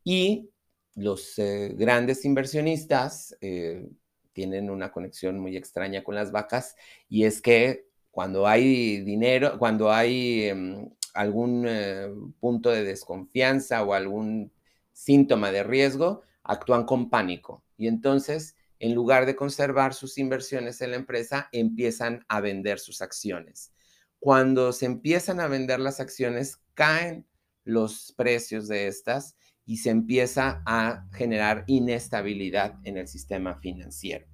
Y 0.05 0.51
los 0.95 1.39
eh, 1.39 1.75
grandes 1.77 2.25
inversionistas 2.25 3.37
eh, 3.41 3.89
tienen 4.33 4.71
una 4.71 4.93
conexión 4.93 5.39
muy 5.39 5.57
extraña 5.57 6.03
con 6.05 6.15
las 6.15 6.33
vacas 6.33 6.77
y 7.09 7.25
es 7.25 7.41
que 7.41 7.87
cuando 8.11 8.47
hay 8.47 9.01
dinero, 9.01 9.59
cuando 9.59 9.91
hay 9.91 10.45
em, 10.45 10.91
algún 11.15 11.65
eh, 11.67 12.09
punto 12.41 12.71
de 12.71 12.85
desconfianza 12.85 13.83
o 13.83 13.95
algún 13.95 14.53
síntoma 14.93 15.51
de 15.51 15.63
riesgo, 15.63 16.23
actúan 16.43 16.85
con 16.85 17.09
pánico. 17.09 17.65
Y 17.79 17.89
entonces 17.89 18.55
en 18.83 18.97
lugar 18.97 19.27
de 19.27 19.37
conservar 19.37 19.95
sus 19.95 20.19
inversiones 20.19 20.81
en 20.81 20.91
la 20.91 20.97
empresa, 20.97 21.49
empiezan 21.53 22.25
a 22.27 22.41
vender 22.41 22.81
sus 22.81 23.01
acciones. 23.01 23.73
Cuando 24.19 24.73
se 24.73 24.87
empiezan 24.87 25.39
a 25.39 25.47
vender 25.47 25.79
las 25.79 26.01
acciones, 26.01 26.59
caen 26.75 27.25
los 27.63 28.13
precios 28.17 28.67
de 28.67 28.89
estas 28.89 29.37
y 29.65 29.77
se 29.77 29.91
empieza 29.91 30.65
a 30.67 31.07
generar 31.13 31.63
inestabilidad 31.69 32.75
en 32.83 32.97
el 32.97 33.07
sistema 33.07 33.55
financiero. 33.61 34.27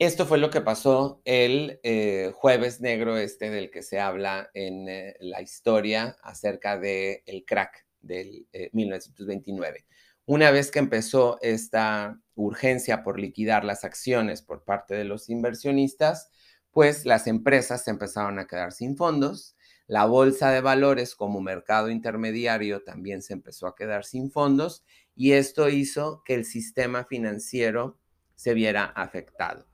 Esto 0.00 0.26
fue 0.26 0.38
lo 0.38 0.50
que 0.50 0.60
pasó 0.60 1.22
el 1.24 1.78
eh, 1.84 2.32
jueves 2.34 2.80
negro 2.80 3.16
este 3.16 3.50
del 3.50 3.70
que 3.70 3.84
se 3.84 4.00
habla 4.00 4.50
en 4.54 4.88
eh, 4.88 5.14
la 5.20 5.40
historia 5.40 6.16
acerca 6.24 6.80
del 6.80 7.22
el 7.26 7.44
crack 7.44 7.86
del 8.00 8.48
1929. 8.72 9.86
Una 10.24 10.50
vez 10.50 10.70
que 10.70 10.78
empezó 10.78 11.38
esta 11.42 12.20
urgencia 12.34 13.02
por 13.02 13.18
liquidar 13.18 13.64
las 13.64 13.84
acciones 13.84 14.40
por 14.42 14.64
parte 14.64 14.94
de 14.94 15.04
los 15.04 15.28
inversionistas, 15.28 16.30
pues 16.70 17.04
las 17.04 17.26
empresas 17.26 17.84
se 17.84 17.90
empezaron 17.90 18.38
a 18.38 18.46
quedar 18.46 18.72
sin 18.72 18.96
fondos, 18.96 19.56
la 19.86 20.06
bolsa 20.06 20.50
de 20.50 20.60
valores 20.60 21.14
como 21.14 21.40
mercado 21.40 21.90
intermediario 21.90 22.82
también 22.82 23.20
se 23.20 23.32
empezó 23.34 23.66
a 23.66 23.74
quedar 23.74 24.04
sin 24.04 24.30
fondos 24.30 24.84
y 25.14 25.32
esto 25.32 25.68
hizo 25.68 26.22
que 26.24 26.34
el 26.34 26.44
sistema 26.44 27.04
financiero 27.04 27.98
se 28.34 28.54
viera 28.54 28.84
afectado. 28.84 29.66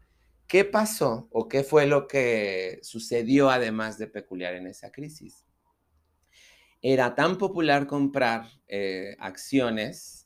¿Qué 0.48 0.64
pasó 0.64 1.28
o 1.30 1.46
qué 1.46 1.62
fue 1.62 1.86
lo 1.86 2.08
que 2.08 2.80
sucedió 2.82 3.50
además 3.50 3.98
de 3.98 4.06
peculiar 4.06 4.54
en 4.54 4.66
esa 4.66 4.90
crisis? 4.90 5.44
Era 6.80 7.14
tan 7.14 7.36
popular 7.36 7.86
comprar 7.86 8.48
eh, 8.66 9.14
acciones 9.20 10.17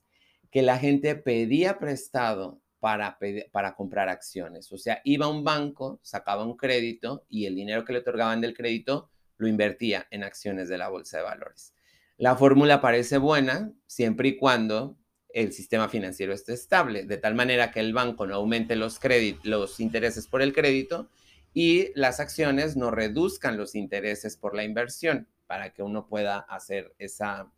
que 0.53 0.63
la 0.63 0.79
gente 0.79 1.17
pedía 1.17 1.79
prestado 1.79 2.61
para, 2.79 3.19
para 3.51 3.75
comprar 3.75 4.09
acciones. 4.09 4.71
O 4.71 4.79
sea, 4.79 5.01
iba 5.03 5.27
a 5.27 5.31
un 5.31 5.43
banco, 5.43 5.99
sacaba 6.03 6.45
un 6.45 6.57
crédito 6.57 7.25
y 7.29 7.47
el 7.47 7.57
dinero 7.57 7.85
que 7.85 7.95
le 7.95 8.01
otorgaban 8.01 8.41
del 8.41 8.55
crédito 8.55 9.11
lo 9.39 9.49
invertía 9.49 10.07
en 10.11 10.23
acciones 10.23 10.69
de 10.69 10.79
la 10.79 10.91
bolsa 10.91 11.17
de 11.17 11.25
valores. 11.25 11.75
La 12.19 12.37
fórmula 12.37 12.81
parece 12.83 13.17
buena 13.17 13.73
siempre 13.87 14.29
y 14.29 14.37
cuando 14.37 14.99
el 15.31 15.53
sistema 15.53 15.89
financiero 15.89 16.35
esté 16.35 16.53
estable, 16.53 17.05
de 17.05 17.17
tal 17.17 17.35
manera 17.35 17.71
que 17.71 17.81
el 17.81 17.95
banco 17.95 18.27
no 18.27 18.35
aumente 18.35 18.77
los, 18.77 19.01
los 19.45 19.81
intereses 19.81 20.27
por 20.27 20.43
el 20.43 20.53
crédito 20.53 21.09
y 21.55 21.99
las 21.99 22.21
acciones 22.21 22.77
no 22.77 22.91
reduzcan 22.91 23.57
los 23.57 23.75
intereses 23.75 24.37
por 24.37 24.55
la 24.55 24.65
inversión 24.65 25.29
para 25.47 25.73
que 25.73 25.83
uno 25.83 26.07
pueda 26.07 26.39
hacer 26.39 26.95
esa, 26.99 27.51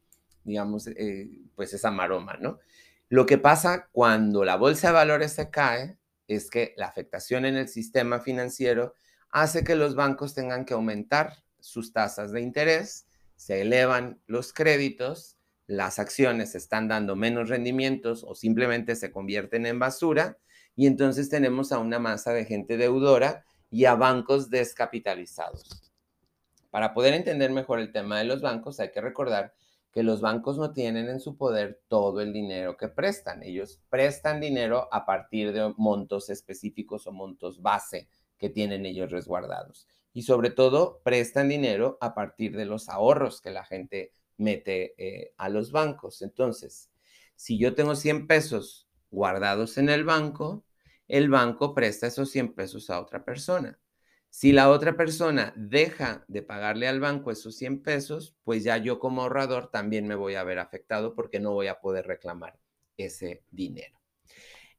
digamos, 0.44 0.86
eh, 0.86 1.28
pues 1.54 1.72
esa 1.74 1.90
maroma, 1.90 2.36
¿no? 2.40 2.58
Lo 3.08 3.26
que 3.26 3.38
pasa 3.38 3.88
cuando 3.92 4.44
la 4.44 4.56
bolsa 4.56 4.88
de 4.88 4.94
valores 4.94 5.32
se 5.32 5.50
cae 5.50 5.98
es 6.28 6.50
que 6.50 6.74
la 6.76 6.86
afectación 6.86 7.44
en 7.44 7.56
el 7.56 7.68
sistema 7.68 8.20
financiero 8.20 8.94
hace 9.30 9.64
que 9.64 9.74
los 9.74 9.94
bancos 9.94 10.34
tengan 10.34 10.64
que 10.64 10.74
aumentar 10.74 11.42
sus 11.60 11.92
tasas 11.92 12.32
de 12.32 12.40
interés, 12.40 13.06
se 13.36 13.62
elevan 13.62 14.20
los 14.26 14.52
créditos, 14.52 15.36
las 15.66 15.98
acciones 15.98 16.54
están 16.54 16.88
dando 16.88 17.16
menos 17.16 17.48
rendimientos 17.48 18.24
o 18.24 18.34
simplemente 18.34 18.96
se 18.96 19.10
convierten 19.10 19.66
en 19.66 19.78
basura 19.78 20.38
y 20.76 20.86
entonces 20.86 21.28
tenemos 21.28 21.72
a 21.72 21.78
una 21.78 21.98
masa 21.98 22.32
de 22.32 22.44
gente 22.44 22.76
deudora 22.76 23.44
y 23.70 23.86
a 23.86 23.94
bancos 23.94 24.50
descapitalizados. 24.50 25.92
Para 26.70 26.92
poder 26.92 27.14
entender 27.14 27.50
mejor 27.50 27.80
el 27.80 27.92
tema 27.92 28.18
de 28.18 28.24
los 28.24 28.42
bancos 28.42 28.80
hay 28.80 28.90
que 28.90 29.00
recordar 29.00 29.54
que 29.94 30.02
los 30.02 30.20
bancos 30.20 30.58
no 30.58 30.72
tienen 30.72 31.08
en 31.08 31.20
su 31.20 31.36
poder 31.36 31.80
todo 31.86 32.20
el 32.20 32.32
dinero 32.32 32.76
que 32.76 32.88
prestan. 32.88 33.44
Ellos 33.44 33.80
prestan 33.88 34.40
dinero 34.40 34.88
a 34.90 35.06
partir 35.06 35.52
de 35.52 35.72
montos 35.76 36.30
específicos 36.30 37.06
o 37.06 37.12
montos 37.12 37.62
base 37.62 38.08
que 38.36 38.50
tienen 38.50 38.86
ellos 38.86 39.12
resguardados. 39.12 39.86
Y 40.12 40.22
sobre 40.22 40.50
todo, 40.50 41.00
prestan 41.04 41.48
dinero 41.48 41.96
a 42.00 42.12
partir 42.12 42.56
de 42.56 42.64
los 42.64 42.88
ahorros 42.88 43.40
que 43.40 43.52
la 43.52 43.64
gente 43.64 44.12
mete 44.36 44.94
eh, 44.98 45.32
a 45.36 45.48
los 45.48 45.70
bancos. 45.70 46.22
Entonces, 46.22 46.90
si 47.36 47.56
yo 47.56 47.76
tengo 47.76 47.94
100 47.94 48.26
pesos 48.26 48.88
guardados 49.12 49.78
en 49.78 49.88
el 49.90 50.02
banco, 50.02 50.64
el 51.06 51.28
banco 51.28 51.72
presta 51.72 52.08
esos 52.08 52.30
100 52.30 52.54
pesos 52.54 52.90
a 52.90 53.00
otra 53.00 53.24
persona. 53.24 53.78
Si 54.36 54.50
la 54.50 54.68
otra 54.68 54.96
persona 54.96 55.52
deja 55.56 56.24
de 56.26 56.42
pagarle 56.42 56.88
al 56.88 56.98
banco 56.98 57.30
esos 57.30 57.54
100 57.54 57.84
pesos, 57.84 58.34
pues 58.42 58.64
ya 58.64 58.78
yo 58.78 58.98
como 58.98 59.22
ahorrador 59.22 59.70
también 59.70 60.08
me 60.08 60.16
voy 60.16 60.34
a 60.34 60.42
ver 60.42 60.58
afectado 60.58 61.14
porque 61.14 61.38
no 61.38 61.52
voy 61.52 61.68
a 61.68 61.78
poder 61.78 62.08
reclamar 62.08 62.58
ese 62.96 63.44
dinero. 63.52 63.96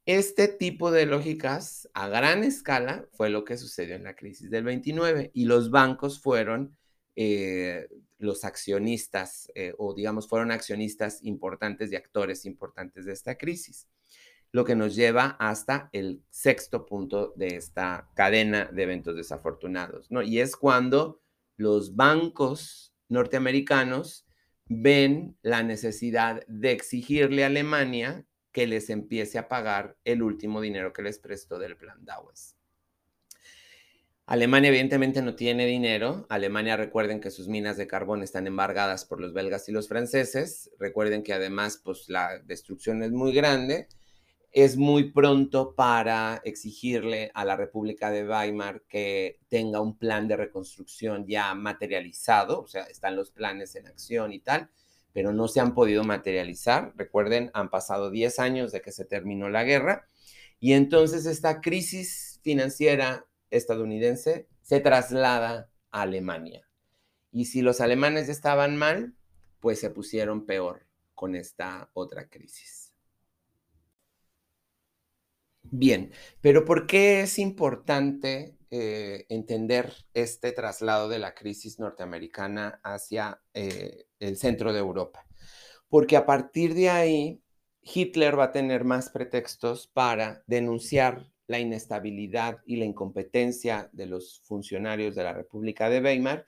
Este 0.04 0.48
tipo 0.48 0.90
de 0.90 1.06
lógicas 1.06 1.88
a 1.94 2.06
gran 2.06 2.44
escala 2.44 3.06
fue 3.12 3.30
lo 3.30 3.46
que 3.46 3.56
sucedió 3.56 3.96
en 3.96 4.04
la 4.04 4.14
crisis 4.14 4.50
del 4.50 4.64
29 4.64 5.30
y 5.32 5.46
los 5.46 5.70
bancos 5.70 6.20
fueron, 6.20 6.76
eh, 7.16 7.88
los 8.18 8.44
accionistas 8.44 9.50
eh, 9.54 9.72
o 9.78 9.94
digamos 9.94 10.28
fueron 10.28 10.50
accionistas 10.50 11.24
importantes 11.24 11.90
y 11.90 11.96
actores 11.96 12.44
importantes 12.44 13.06
de 13.06 13.14
esta 13.14 13.38
crisis, 13.38 13.88
lo 14.56 14.64
que 14.64 14.74
nos 14.74 14.94
lleva 14.94 15.36
hasta 15.38 15.90
el 15.92 16.22
sexto 16.30 16.86
punto 16.86 17.34
de 17.36 17.48
esta 17.48 18.08
cadena 18.14 18.64
de 18.72 18.84
eventos 18.84 19.14
desafortunados, 19.14 20.10
¿no? 20.10 20.22
Y 20.22 20.40
es 20.40 20.56
cuando 20.56 21.20
los 21.58 21.94
bancos 21.94 22.94
norteamericanos 23.10 24.26
ven 24.64 25.36
la 25.42 25.62
necesidad 25.62 26.40
de 26.46 26.72
exigirle 26.72 27.44
a 27.44 27.48
Alemania 27.48 28.24
que 28.50 28.66
les 28.66 28.88
empiece 28.88 29.36
a 29.36 29.46
pagar 29.46 29.98
el 30.04 30.22
último 30.22 30.62
dinero 30.62 30.94
que 30.94 31.02
les 31.02 31.18
prestó 31.18 31.58
del 31.58 31.76
plan 31.76 32.02
Dawes. 32.06 32.56
Alemania 34.24 34.68
evidentemente 34.68 35.20
no 35.20 35.34
tiene 35.36 35.66
dinero. 35.66 36.26
Alemania 36.30 36.78
recuerden 36.78 37.20
que 37.20 37.30
sus 37.30 37.46
minas 37.46 37.76
de 37.76 37.86
carbón 37.86 38.22
están 38.22 38.46
embargadas 38.46 39.04
por 39.04 39.20
los 39.20 39.34
belgas 39.34 39.68
y 39.68 39.72
los 39.72 39.86
franceses. 39.86 40.70
Recuerden 40.78 41.22
que 41.22 41.34
además 41.34 41.78
pues 41.84 42.08
la 42.08 42.38
destrucción 42.38 43.02
es 43.02 43.12
muy 43.12 43.34
grande. 43.34 43.88
Es 44.56 44.78
muy 44.78 45.10
pronto 45.10 45.74
para 45.74 46.40
exigirle 46.42 47.30
a 47.34 47.44
la 47.44 47.56
República 47.56 48.10
de 48.10 48.26
Weimar 48.26 48.80
que 48.88 49.38
tenga 49.50 49.82
un 49.82 49.98
plan 49.98 50.28
de 50.28 50.36
reconstrucción 50.38 51.26
ya 51.26 51.54
materializado, 51.54 52.62
o 52.62 52.66
sea, 52.66 52.84
están 52.84 53.16
los 53.16 53.30
planes 53.30 53.74
en 53.76 53.86
acción 53.86 54.32
y 54.32 54.38
tal, 54.40 54.70
pero 55.12 55.34
no 55.34 55.46
se 55.46 55.60
han 55.60 55.74
podido 55.74 56.04
materializar. 56.04 56.94
Recuerden, 56.96 57.50
han 57.52 57.68
pasado 57.68 58.10
10 58.10 58.38
años 58.38 58.72
de 58.72 58.80
que 58.80 58.92
se 58.92 59.04
terminó 59.04 59.50
la 59.50 59.62
guerra 59.62 60.08
y 60.58 60.72
entonces 60.72 61.26
esta 61.26 61.60
crisis 61.60 62.40
financiera 62.42 63.26
estadounidense 63.50 64.48
se 64.62 64.80
traslada 64.80 65.70
a 65.90 66.00
Alemania. 66.00 66.66
Y 67.30 67.44
si 67.44 67.60
los 67.60 67.82
alemanes 67.82 68.30
estaban 68.30 68.78
mal, 68.78 69.12
pues 69.60 69.80
se 69.80 69.90
pusieron 69.90 70.46
peor 70.46 70.86
con 71.14 71.34
esta 71.34 71.90
otra 71.92 72.30
crisis. 72.30 72.85
Bien, 75.70 76.12
pero 76.40 76.64
¿por 76.64 76.86
qué 76.86 77.22
es 77.22 77.38
importante 77.38 78.56
eh, 78.70 79.26
entender 79.28 79.92
este 80.14 80.52
traslado 80.52 81.08
de 81.08 81.18
la 81.18 81.34
crisis 81.34 81.78
norteamericana 81.78 82.80
hacia 82.84 83.40
eh, 83.54 84.06
el 84.20 84.36
centro 84.36 84.72
de 84.72 84.80
Europa? 84.80 85.26
Porque 85.88 86.16
a 86.16 86.26
partir 86.26 86.74
de 86.74 86.90
ahí, 86.90 87.42
Hitler 87.82 88.38
va 88.38 88.44
a 88.44 88.52
tener 88.52 88.84
más 88.84 89.10
pretextos 89.10 89.86
para 89.88 90.42
denunciar 90.46 91.30
la 91.46 91.60
inestabilidad 91.60 92.58
y 92.66 92.76
la 92.76 92.84
incompetencia 92.84 93.88
de 93.92 94.06
los 94.06 94.40
funcionarios 94.44 95.14
de 95.14 95.22
la 95.22 95.32
República 95.32 95.88
de 95.88 96.00
Weimar 96.00 96.46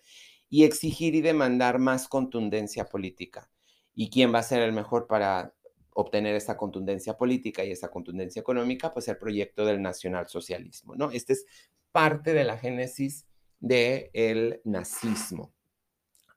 y 0.50 0.64
exigir 0.64 1.14
y 1.14 1.20
demandar 1.20 1.78
más 1.78 2.09
contundencia 2.09 2.87
política. 2.88 3.50
¿Y 3.94 4.11
quién 4.11 4.33
va 4.35 4.40
a 4.40 4.44
ser 4.44 4.62
el 4.62 4.72
mejor 4.72 5.07
para 5.07 5.54
obtener 6.00 6.37
esa 6.37 6.56
contundencia 6.56 7.16
política 7.16 7.64
y 7.64 7.72
esa 7.72 7.90
contundencia 7.90 8.38
económica? 8.38 8.94
Pues 8.94 9.08
el 9.08 9.18
proyecto 9.18 9.66
del 9.66 9.82
nacionalsocialismo, 9.82 10.94
¿no? 10.94 11.11
Este 11.11 11.32
es 11.32 11.44
parte 11.90 12.34
de 12.34 12.44
la 12.44 12.56
génesis 12.56 13.26
del 13.58 14.61
nazismo. 14.64 15.52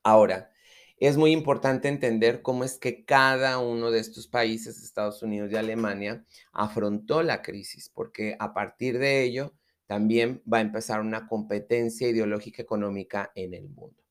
Ahora, 0.02 0.50
es 0.98 1.16
muy 1.16 1.30
importante 1.30 1.86
entender 1.86 2.42
cómo 2.42 2.64
es 2.64 2.76
que 2.76 3.04
cada 3.04 3.60
uno 3.60 3.92
de 3.92 4.00
estos 4.00 4.26
países, 4.26 4.82
Estados 4.82 5.22
Unidos 5.22 5.52
y 5.52 5.56
Alemania, 5.56 6.24
afrontó 6.52 7.22
la 7.22 7.40
crisis, 7.40 7.88
porque 7.88 8.34
a 8.40 8.52
partir 8.54 8.98
de 8.98 9.22
ello 9.22 9.54
también 9.86 10.42
va 10.52 10.58
a 10.58 10.62
empezar 10.62 11.00
una 11.00 11.28
competencia 11.28 12.08
ideológica 12.08 12.62
económica 12.62 13.30
en 13.36 13.54
el 13.54 13.68
mundo. 13.68 14.01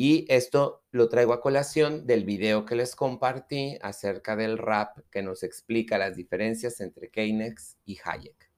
Y 0.00 0.26
esto 0.28 0.84
lo 0.92 1.08
traigo 1.08 1.32
a 1.32 1.40
colación 1.40 2.06
del 2.06 2.22
video 2.22 2.64
que 2.64 2.76
les 2.76 2.94
compartí 2.94 3.78
acerca 3.82 4.36
del 4.36 4.56
rap 4.56 4.96
que 5.10 5.24
nos 5.24 5.42
explica 5.42 5.98
las 5.98 6.14
diferencias 6.14 6.80
entre 6.80 7.10
Keynes 7.10 7.78
y 7.84 7.98
Hayek. 8.04 8.48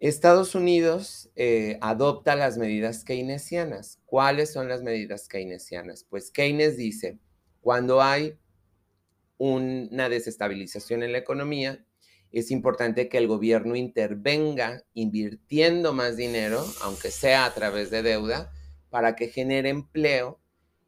Estados 0.00 0.56
Unidos 0.56 1.30
eh, 1.36 1.78
adopta 1.80 2.34
las 2.34 2.58
medidas 2.58 3.04
keynesianas. 3.04 4.00
¿Cuáles 4.06 4.52
son 4.52 4.68
las 4.68 4.82
medidas 4.82 5.28
keynesianas? 5.28 6.02
Pues 6.02 6.32
Keynes 6.32 6.76
dice, 6.76 7.20
cuando 7.60 8.02
hay 8.02 8.36
una 9.38 10.08
desestabilización 10.08 11.04
en 11.04 11.12
la 11.12 11.18
economía, 11.18 11.86
es 12.32 12.50
importante 12.50 13.08
que 13.08 13.18
el 13.18 13.28
gobierno 13.28 13.76
intervenga 13.76 14.82
invirtiendo 14.94 15.92
más 15.92 16.16
dinero, 16.16 16.66
aunque 16.82 17.12
sea 17.12 17.44
a 17.44 17.54
través 17.54 17.92
de 17.92 18.02
deuda, 18.02 18.50
para 18.94 19.16
que 19.16 19.26
genere 19.26 19.70
empleo 19.70 20.40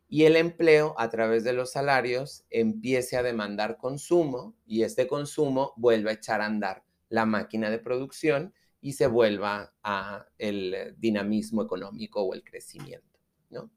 y 0.08 0.26
el 0.26 0.36
empleo 0.36 0.94
a 0.96 1.10
través 1.10 1.42
de 1.42 1.52
los 1.52 1.72
salarios 1.72 2.44
empiece 2.50 3.16
a 3.16 3.24
demandar 3.24 3.78
consumo 3.78 4.54
y 4.64 4.84
este 4.84 5.08
consumo 5.08 5.72
vuelva 5.76 6.12
a 6.12 6.14
echar 6.14 6.40
a 6.40 6.46
andar 6.46 6.84
la 7.08 7.26
máquina 7.26 7.68
de 7.68 7.80
producción 7.80 8.54
y 8.80 8.92
se 8.92 9.08
vuelva 9.08 9.74
a 9.82 10.24
el 10.38 10.94
dinamismo 10.98 11.64
económico 11.64 12.22
o 12.22 12.32
el 12.34 12.44
crecimiento, 12.44 13.18
¿no? 13.50 13.72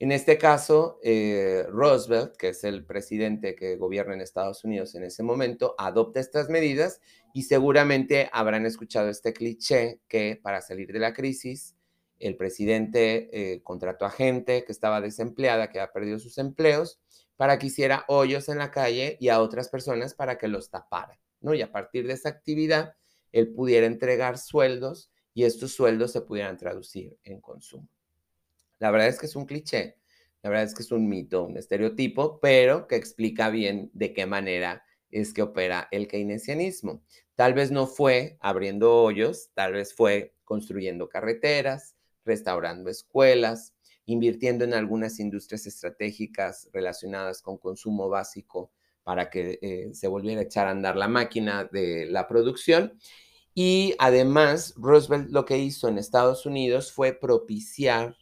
En 0.00 0.10
este 0.10 0.36
caso, 0.36 0.98
eh, 1.04 1.64
Roosevelt, 1.68 2.36
que 2.36 2.48
es 2.48 2.64
el 2.64 2.84
presidente 2.84 3.54
que 3.54 3.76
gobierna 3.76 4.14
en 4.14 4.20
Estados 4.20 4.64
Unidos 4.64 4.96
en 4.96 5.04
ese 5.04 5.22
momento, 5.22 5.76
adopta 5.78 6.18
estas 6.18 6.48
medidas 6.48 7.00
y 7.32 7.44
seguramente 7.44 8.28
habrán 8.32 8.66
escuchado 8.66 9.10
este 9.10 9.32
cliché 9.32 10.00
que 10.08 10.40
para 10.42 10.60
salir 10.60 10.92
de 10.92 10.98
la 10.98 11.12
crisis, 11.12 11.76
el 12.18 12.36
presidente 12.36 13.28
eh, 13.32 13.62
contrató 13.62 14.04
a 14.04 14.10
gente 14.10 14.64
que 14.64 14.72
estaba 14.72 15.00
desempleada, 15.00 15.70
que 15.70 15.80
había 15.80 15.92
perdido 15.92 16.18
sus 16.18 16.38
empleos, 16.38 17.00
para 17.36 17.58
que 17.58 17.66
hiciera 17.66 18.04
hoyos 18.08 18.48
en 18.48 18.58
la 18.58 18.70
calle 18.70 19.16
y 19.20 19.28
a 19.28 19.40
otras 19.40 19.68
personas 19.68 20.14
para 20.14 20.38
que 20.38 20.48
los 20.48 20.70
tapara, 20.70 21.18
¿no? 21.40 21.54
Y 21.54 21.62
a 21.62 21.72
partir 21.72 22.06
de 22.06 22.14
esa 22.14 22.28
actividad, 22.28 22.94
él 23.32 23.52
pudiera 23.52 23.86
entregar 23.86 24.38
sueldos 24.38 25.10
y 25.34 25.44
estos 25.44 25.72
sueldos 25.72 26.12
se 26.12 26.20
pudieran 26.20 26.56
traducir 26.56 27.18
en 27.24 27.40
consumo. 27.40 27.88
La 28.78 28.90
verdad 28.90 29.08
es 29.08 29.18
que 29.18 29.26
es 29.26 29.34
un 29.34 29.46
cliché, 29.46 29.98
la 30.42 30.50
verdad 30.50 30.66
es 30.66 30.74
que 30.74 30.82
es 30.82 30.92
un 30.92 31.08
mito, 31.08 31.44
un 31.44 31.56
estereotipo, 31.56 32.38
pero 32.38 32.86
que 32.86 32.96
explica 32.96 33.50
bien 33.50 33.90
de 33.92 34.12
qué 34.12 34.26
manera 34.26 34.84
es 35.10 35.32
que 35.32 35.42
opera 35.42 35.88
el 35.90 36.06
keynesianismo. 36.06 37.02
Tal 37.34 37.54
vez 37.54 37.70
no 37.70 37.86
fue 37.86 38.36
abriendo 38.40 38.94
hoyos, 38.94 39.50
tal 39.54 39.72
vez 39.72 39.94
fue 39.94 40.34
construyendo 40.44 41.08
carreteras, 41.08 41.93
restaurando 42.24 42.90
escuelas, 42.90 43.74
invirtiendo 44.06 44.64
en 44.64 44.74
algunas 44.74 45.20
industrias 45.20 45.66
estratégicas 45.66 46.68
relacionadas 46.72 47.42
con 47.42 47.58
consumo 47.58 48.08
básico 48.08 48.70
para 49.02 49.30
que 49.30 49.58
eh, 49.62 49.90
se 49.94 50.08
volviera 50.08 50.40
a 50.40 50.44
echar 50.44 50.66
a 50.66 50.70
andar 50.70 50.96
la 50.96 51.08
máquina 51.08 51.64
de 51.64 52.06
la 52.06 52.26
producción 52.26 52.98
y 53.54 53.94
además, 53.98 54.74
Roosevelt 54.76 55.30
lo 55.30 55.44
que 55.44 55.58
hizo 55.58 55.88
en 55.88 55.98
Estados 55.98 56.44
Unidos 56.44 56.92
fue 56.92 57.12
propiciar 57.12 58.16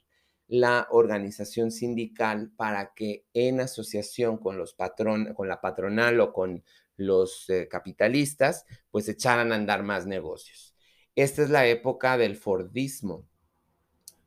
la 0.47 0.87
organización 0.91 1.71
sindical 1.71 2.53
para 2.55 2.93
que 2.95 3.25
en 3.33 3.61
asociación 3.61 4.37
con 4.37 4.59
los 4.59 4.75
patron, 4.75 5.33
con 5.33 5.49
la 5.49 5.63
patronal 5.63 6.21
o 6.21 6.35
con 6.35 6.63
los 6.97 7.49
eh, 7.49 7.67
capitalistas, 7.71 8.67
pues 8.91 9.09
echaran 9.09 9.53
a 9.53 9.55
andar 9.55 9.83
más 9.83 10.07
negocios. 10.07 10.75
Esta 11.17 11.43
es 11.43 11.49
la 11.49 11.67
época 11.67 12.19
del 12.19 12.37
Fordismo. 12.37 13.27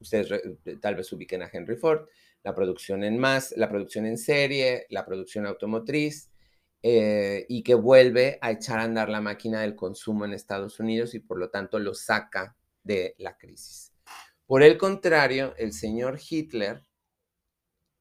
Ustedes 0.06 0.32
eh, 0.32 0.78
tal 0.80 0.96
vez 0.96 1.12
ubiquen 1.12 1.41
a 1.41 1.50
Henry 1.52 1.76
Ford, 1.76 2.08
la 2.44 2.54
producción 2.54 3.04
en 3.04 3.18
más, 3.18 3.54
la 3.58 3.68
producción 3.70 4.06
en 4.06 4.18
serie, 4.18 4.86
la 4.89 5.04
producción 5.04 5.48
automotriz, 5.48 6.30
eh, 6.84 7.48
y 7.50 7.63
que 7.63 7.74
vuelve 7.74 8.38
a 8.41 8.52
echar 8.52 8.78
a 8.78 8.84
andar 8.84 9.10
la 9.10 9.20
máquina 9.20 9.62
del 9.62 9.76
consumo 9.76 10.24
en 10.24 10.34
Estados 10.34 10.80
Unidos 10.80 11.15
y 11.15 11.20
por 11.20 11.39
lo 11.39 11.50
tanto 11.50 11.80
lo 11.80 11.96
saca 11.96 12.56
de 12.84 13.15
la 13.18 13.36
crisis. 13.36 13.91
Por 14.46 14.62
el 14.62 14.78
contrario, 14.78 15.56
el 15.58 15.74
señor 15.74 16.20
Hitler, 16.30 16.84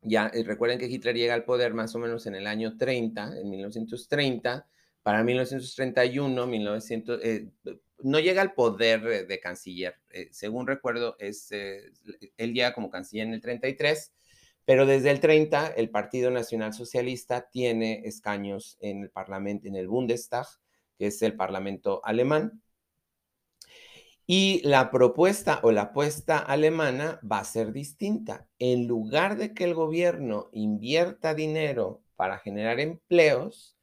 ya 0.03 0.31
eh, 0.35 0.45
recuerden 0.45 0.79
que 0.79 0.89
Hitler 0.89 1.17
llega 1.17 1.33
al 1.33 1.47
poder 1.47 1.73
más 1.73 1.95
o 1.95 1.99
menos 1.99 2.27
en 2.27 2.35
el 2.35 2.47
año 2.47 2.77
30, 2.77 3.39
en 3.41 3.49
1930, 3.49 4.69
para 5.03 5.25
1931, 5.25 6.47
1900, 6.47 7.21
eh, 7.25 7.49
no 7.99 8.21
llega 8.21 8.43
al 8.43 8.55
poder 8.55 9.27
de 9.27 9.41
canciller, 9.41 9.97
según 10.31 10.67
recuerdo, 10.67 11.17
es, 11.19 11.51
él 11.53 12.53
llega 12.53 12.75
como 12.75 12.91
canciller 12.91 13.27
en 13.27 13.35
el 13.35 13.41
33 13.41 14.13
pero 14.65 14.87
desde 14.87 15.11
el 15.11 15.21
30, 15.21 15.69
el 15.69 15.91
Partido 15.91 16.31
Nacional 16.31 16.73
Socialista 16.73 17.51
tiene 17.51 18.03
escaños 18.07 18.79
en 18.81 19.03
el 19.03 19.11
Parlamento, 19.11 19.69
en 19.69 19.77
el 19.77 19.89
Bundestag, 19.89 20.47
que 20.99 21.09
es 21.09 21.21
el 21.23 21.37
Parlamento 21.37 22.01
alemán. 22.05 22.63
Y 24.27 24.63
la 24.67 24.91
propuesta 24.91 25.61
o 25.63 25.71
la 25.71 25.83
apuesta 25.83 26.39
alemana 26.39 27.21
va 27.31 27.41
a 27.41 27.45
ser 27.45 27.73
distinta. 27.73 28.49
En 28.59 28.87
lugar 28.87 29.37
de 29.37 29.53
que 29.53 29.65
el 29.65 29.75
gobierno 29.75 30.49
invierta 30.53 31.35
dinero 31.35 32.03
para 32.17 32.39
generar 32.39 32.81
empleos, 32.81 33.74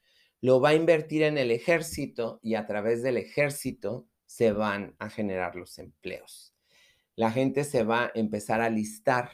lo 0.42 0.60
va 0.60 0.70
a 0.70 0.74
invertir 0.74 1.22
en 1.22 1.38
el 1.38 1.52
ejército 1.52 2.40
y 2.42 2.56
a 2.56 2.66
través 2.66 3.04
del 3.04 3.18
ejército 3.18 4.08
se 4.26 4.52
van 4.52 4.96
a 4.98 5.10
generar 5.10 5.56
los 5.56 5.78
empleos. 5.78 6.56
La 7.16 7.32
gente 7.32 7.64
se 7.64 7.84
va 7.84 8.06
a 8.06 8.12
empezar 8.16 8.60
a 8.62 8.70
listar 8.70 9.30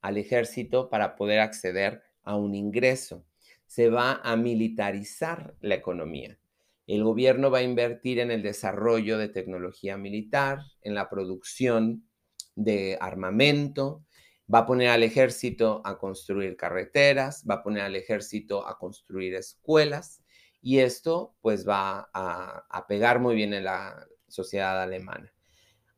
al 0.00 0.16
ejército 0.16 0.88
para 0.88 1.14
poder 1.14 1.40
acceder 1.40 2.02
a 2.22 2.36
un 2.36 2.54
ingreso. 2.54 3.26
Se 3.66 3.90
va 3.90 4.20
a 4.24 4.36
militarizar 4.36 5.54
la 5.60 5.74
economía. 5.74 6.38
El 6.86 7.04
gobierno 7.04 7.50
va 7.50 7.58
a 7.58 7.62
invertir 7.62 8.20
en 8.20 8.30
el 8.30 8.42
desarrollo 8.42 9.18
de 9.18 9.28
tecnología 9.28 9.98
militar, 9.98 10.60
en 10.82 10.94
la 10.94 11.10
producción 11.10 12.08
de 12.54 12.96
armamento, 13.00 14.04
va 14.52 14.60
a 14.60 14.66
poner 14.66 14.88
al 14.88 15.02
ejército 15.02 15.82
a 15.84 15.98
construir 15.98 16.56
carreteras, 16.56 17.44
va 17.48 17.56
a 17.56 17.62
poner 17.62 17.82
al 17.82 17.96
ejército 17.96 18.66
a 18.66 18.78
construir 18.78 19.34
escuelas 19.34 20.22
y 20.66 20.80
esto 20.80 21.32
pues 21.42 21.64
va 21.66 22.10
a, 22.12 22.86
pegar 22.88 23.20
muy 23.20 23.36
bien 23.36 23.54
en 23.54 23.62
la 23.62 24.04
sociedad 24.26 24.82
alemana. 24.82 25.32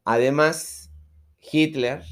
Además, 0.05 0.91
Hitler 1.41 2.03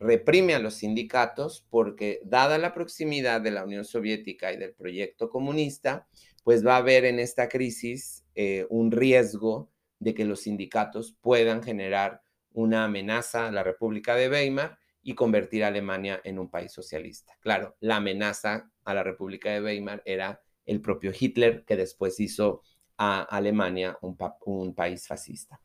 reprime 0.00 0.54
a 0.54 0.58
los 0.58 0.72
sindicatos 0.72 1.66
porque 1.68 2.22
dada 2.24 2.56
la 2.56 2.72
proximidad 2.72 3.42
de 3.42 3.50
la 3.50 3.62
Unión 3.62 3.84
Soviética 3.84 4.54
y 4.54 4.56
del 4.56 4.72
proyecto 4.72 5.28
comunista, 5.28 6.08
pues 6.44 6.66
va 6.66 6.76
a 6.76 6.78
haber 6.78 7.04
en 7.04 7.18
esta 7.18 7.50
crisis 7.50 8.24
eh, 8.36 8.64
un 8.70 8.90
riesgo 8.90 9.70
de 9.98 10.14
que 10.14 10.24
los 10.24 10.40
sindicatos 10.40 11.14
puedan 11.20 11.62
generar 11.62 12.22
una 12.54 12.84
amenaza 12.84 13.48
a 13.48 13.52
la 13.52 13.64
República 13.64 14.16
de 14.16 14.30
Weimar 14.30 14.78
y 15.02 15.14
convertir 15.14 15.62
a 15.62 15.66
Alemania 15.66 16.22
en 16.24 16.38
un 16.38 16.48
país 16.48 16.72
socialista. 16.72 17.36
Claro, 17.40 17.76
la 17.80 17.96
amenaza 17.96 18.70
a 18.82 18.94
la 18.94 19.02
República 19.02 19.50
de 19.50 19.60
Weimar 19.60 20.02
era 20.06 20.40
el 20.66 20.80
propio 20.80 21.12
Hitler, 21.18 21.64
que 21.64 21.76
después 21.76 22.20
hizo 22.20 22.62
a 22.96 23.22
Alemania 23.22 23.98
un, 24.00 24.74
país 24.74 25.06
fascista. 25.06 25.60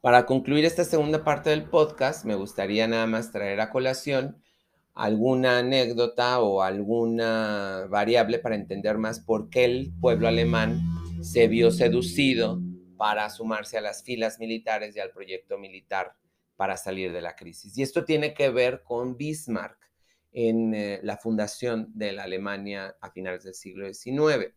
Para 0.00 0.26
concluir 0.26 0.64
esta 0.64 0.84
segunda 0.84 1.24
parte 1.24 1.50
del 1.50 1.68
podcast, 1.68 2.24
me 2.24 2.34
gustaría 2.34 2.86
nada 2.86 3.06
más 3.06 3.32
traer 3.32 3.60
a 3.60 3.70
colación 3.70 4.42
alguna 4.94 5.58
anécdota 5.58 6.40
o 6.40 6.62
alguna 6.62 7.86
variable 7.88 8.40
para 8.40 8.56
entender 8.56 8.98
más 8.98 9.20
por 9.20 9.48
qué 9.48 9.64
el 9.64 9.92
pueblo 10.00 10.26
alemán 10.26 10.80
se 11.22 11.46
vio 11.46 11.70
seducido 11.70 12.60
para 12.96 13.30
sumarse 13.30 13.78
a 13.78 13.80
las 13.80 14.02
filas 14.02 14.40
militares 14.40 14.96
y 14.96 15.00
al 15.00 15.10
proyecto 15.10 15.56
militar 15.56 16.14
para 16.56 16.76
salir 16.76 17.12
de 17.12 17.22
la 17.22 17.36
crisis. 17.36 17.78
Y 17.78 17.82
esto 17.82 18.04
tiene 18.04 18.34
que 18.34 18.50
ver 18.50 18.82
con 18.82 19.16
Bismarck 19.16 19.87
en 20.32 20.74
eh, 20.74 21.00
la 21.02 21.16
fundación 21.16 21.90
de 21.94 22.12
la 22.12 22.24
Alemania 22.24 22.96
a 23.00 23.10
finales 23.10 23.44
del 23.44 23.54
siglo 23.54 23.92
XIX. 23.92 24.54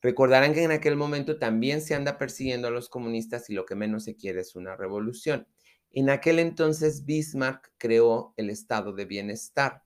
Recordarán 0.00 0.54
que 0.54 0.64
en 0.64 0.72
aquel 0.72 0.96
momento 0.96 1.38
también 1.38 1.80
se 1.80 1.94
anda 1.94 2.18
persiguiendo 2.18 2.68
a 2.68 2.72
los 2.72 2.88
comunistas 2.88 3.48
y 3.50 3.54
lo 3.54 3.64
que 3.64 3.74
menos 3.74 4.04
se 4.04 4.16
quiere 4.16 4.40
es 4.40 4.56
una 4.56 4.76
revolución. 4.76 5.46
En 5.90 6.10
aquel 6.10 6.38
entonces 6.38 7.04
Bismarck 7.04 7.72
creó 7.78 8.34
el 8.36 8.50
Estado 8.50 8.92
de 8.92 9.04
Bienestar, 9.04 9.82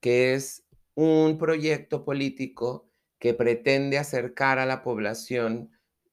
que 0.00 0.34
es 0.34 0.64
un 0.94 1.38
proyecto 1.38 2.04
político 2.04 2.88
que 3.18 3.34
pretende 3.34 3.98
acercar 3.98 4.58
a 4.58 4.66
la 4.66 4.82
población 4.82 5.70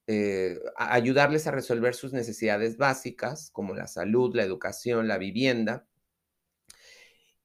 eh, 0.09 0.57
ayudarles 0.77 1.47
a 1.47 1.51
resolver 1.51 1.93
sus 1.93 2.13
necesidades 2.13 2.77
básicas, 2.77 3.51
como 3.51 3.75
la 3.75 3.87
salud, 3.87 4.33
la 4.33 4.43
educación, 4.43 5.09
la 5.09 5.17
vivienda. 5.17 5.85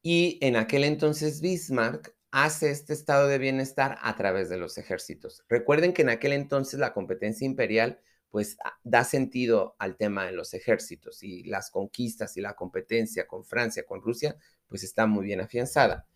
Y 0.03 0.39
en 0.41 0.57
aquel 0.57 0.85
entonces 0.85 1.41
Bismarck 1.41 2.15
hace 2.33 2.71
este 2.71 2.93
estado 2.93 3.29
de 3.29 3.39
bienestar 3.39 3.99
a 4.03 4.17
través 4.17 4.49
de 4.49 4.59
los 4.59 4.79
ejércitos. 4.79 5.45
Recuerden 5.49 5.93
que 5.93 6.03
en 6.03 6.09
aquel 6.09 6.33
entonces 6.33 6.81
la 6.81 6.93
competencia 6.93 7.47
imperial 7.47 8.01
pues 8.31 8.57
da 8.83 9.05
sentido 9.05 9.77
al 9.79 9.97
tema 9.99 10.25
de 10.25 10.33
los 10.33 10.55
ejércitos 10.55 11.23
y 11.23 11.45
las 11.45 11.71
conquistas 11.71 12.37
y 12.39 12.41
la 12.41 12.55
competencia 12.55 13.27
con 13.27 13.45
Francia, 13.45 13.85
con 13.85 14.01
Rusia, 14.01 14.37
pues 14.67 14.83
está 14.83 15.07
muy 15.07 15.27
bien 15.27 15.43
afianzada. 15.43 16.09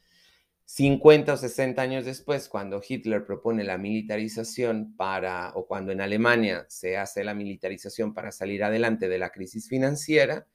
50 0.65 1.35
o 1.35 1.37
60 1.37 1.81
años 1.81 2.07
después, 2.07 2.49
cuando 2.49 2.83
Hitler 2.87 3.25
propone 3.25 3.65
la 3.65 3.77
militarización 3.77 4.97
para, 4.97 5.53
o 5.55 5.67
cuando 5.67 5.93
en 5.93 6.01
Alemania 6.01 6.65
se 6.69 6.97
hace 6.97 7.23
la 7.23 7.35
militarización 7.35 8.15
para 8.15 8.33
salir 8.33 8.65
adelante 8.65 9.09
de 9.09 9.19
la 9.19 9.31
crisis 9.31 9.69
financiera, 9.69 10.47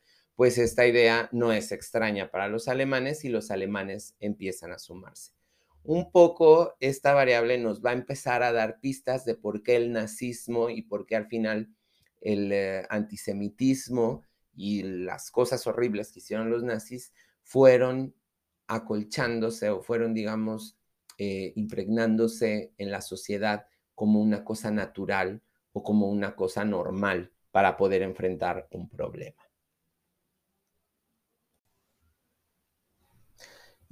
pues 0.42 0.58
esta 0.58 0.88
idea 0.88 1.30
no 1.32 1.54
es 1.54 1.72
extraña 1.72 2.32
para 2.32 2.48
los 2.48 2.68
alemanes 2.68 3.24
y 3.26 3.30
los 3.30 3.52
alemanes 3.52 4.16
empiezan 4.20 4.72
a 4.72 4.80
sumarse. 4.80 5.34
Un 5.84 6.12
poco 6.12 6.74
esta 6.80 7.14
variable 7.14 7.60
nos 7.60 7.86
va 7.86 7.92
a 7.92 7.94
empezar 7.94 8.42
a 8.42 8.52
dar 8.52 8.80
pistas 8.80 9.24
de 9.24 9.36
por 9.36 9.62
qué 9.62 9.76
el 9.76 9.92
nazismo 9.92 10.72
y 10.72 10.82
por 10.82 11.06
qué 11.06 11.16
al 11.16 11.28
final 11.28 11.70
el 12.22 12.52
eh, 12.52 12.88
antisemitismo 12.90 14.24
y 14.56 14.82
las 14.82 15.30
cosas 15.30 15.68
horribles 15.68 16.12
que 16.12 16.22
hicieron 16.22 16.50
los 16.50 16.64
nazis 16.64 17.14
fueron 17.44 18.16
acolchándose 18.66 19.70
o 19.70 19.84
fueron, 19.84 20.16
digamos, 20.16 20.76
eh, 21.20 21.54
impregnándose 21.56 22.74
en 22.80 22.90
la 22.90 23.02
sociedad 23.02 23.68
como 23.94 24.20
una 24.20 24.44
cosa 24.44 24.72
natural 24.72 25.44
o 25.72 25.84
como 25.84 26.10
una 26.10 26.36
cosa 26.36 26.66
normal 26.66 27.32
para 27.52 27.78
poder 27.78 28.02
enfrentar 28.02 28.68
un 28.72 28.90
problema. 28.90 29.51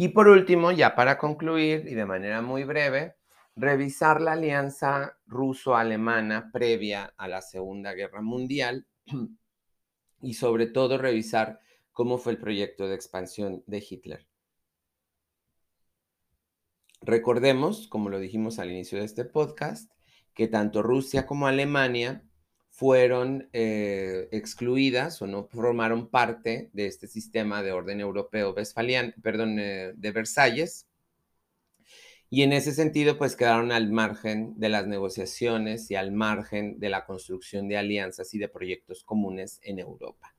Y 0.02 0.08
por 0.08 0.30
último, 0.30 0.72
ya 0.72 0.96
para 0.96 1.18
concluir 1.18 1.86
y 1.86 1.94
de 1.94 2.06
manera 2.06 2.42
muy 2.42 2.64
breve, 2.64 3.18
revisar 3.58 4.22
la 4.22 4.32
alianza 4.32 5.18
ruso-alemana 5.28 6.52
previa 6.54 7.14
a 7.18 7.28
la 7.28 7.42
Segunda 7.42 7.92
Guerra 7.92 8.22
Mundial 8.22 8.88
y 10.22 10.36
sobre 10.36 10.68
todo 10.68 10.98
revisar 10.98 11.60
cómo 11.92 12.18
fue 12.18 12.32
el 12.32 12.38
proyecto 12.38 12.88
de 12.88 12.96
expansión 12.96 13.62
de 13.68 13.86
Hitler. 13.90 14.26
Recordemos, 17.02 17.90
como 17.90 18.08
lo 18.08 18.20
dijimos 18.20 18.58
al 18.60 18.72
inicio 18.72 19.00
de 19.00 19.06
este 19.06 19.26
podcast, 19.26 19.92
que 20.34 20.48
tanto 20.48 20.82
Rusia 20.82 21.26
como 21.26 21.46
Alemania 21.46 22.24
fueron 22.80 23.50
eh, 23.52 24.30
excluidas 24.32 25.22
o 25.22 25.28
no 25.28 25.50
formaron 25.50 26.08
parte 26.10 26.70
de 26.72 26.86
este 26.86 27.08
sistema 27.08 27.62
de 27.62 27.74
orden 27.74 28.00
europeo 28.00 28.56
perdón, 29.22 29.60
eh, 29.60 29.92
de 29.98 30.12
Versalles. 30.14 30.88
Y 32.30 32.44
en 32.44 32.54
ese 32.54 32.72
sentido, 32.72 33.18
pues 33.18 33.36
quedaron 33.36 33.74
al 33.74 33.92
margen 33.92 34.58
de 34.58 34.70
las 34.70 34.88
negociaciones 34.88 35.92
y 35.92 35.96
al 35.96 36.14
margen 36.14 36.80
de 36.80 36.88
la 36.88 37.06
construcción 37.06 37.68
de 37.68 37.76
alianzas 37.76 38.34
y 38.34 38.38
de 38.40 38.48
proyectos 38.48 39.04
comunes 39.04 39.60
en 39.62 39.80
Europa. 39.80 40.34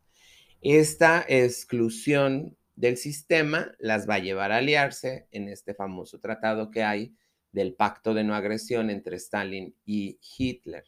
Esta 0.62 1.22
exclusión 1.28 2.56
del 2.74 2.96
sistema 2.96 3.74
las 3.78 4.08
va 4.08 4.14
a 4.14 4.20
llevar 4.20 4.50
a 4.50 4.58
aliarse 4.58 5.28
en 5.30 5.50
este 5.50 5.74
famoso 5.74 6.20
tratado 6.20 6.70
que 6.70 6.84
hay 6.84 7.14
del 7.52 7.74
pacto 7.74 8.14
de 8.14 8.24
no 8.24 8.34
agresión 8.34 8.88
entre 8.88 9.16
Stalin 9.16 9.74
y 9.84 10.18
Hitler. 10.38 10.84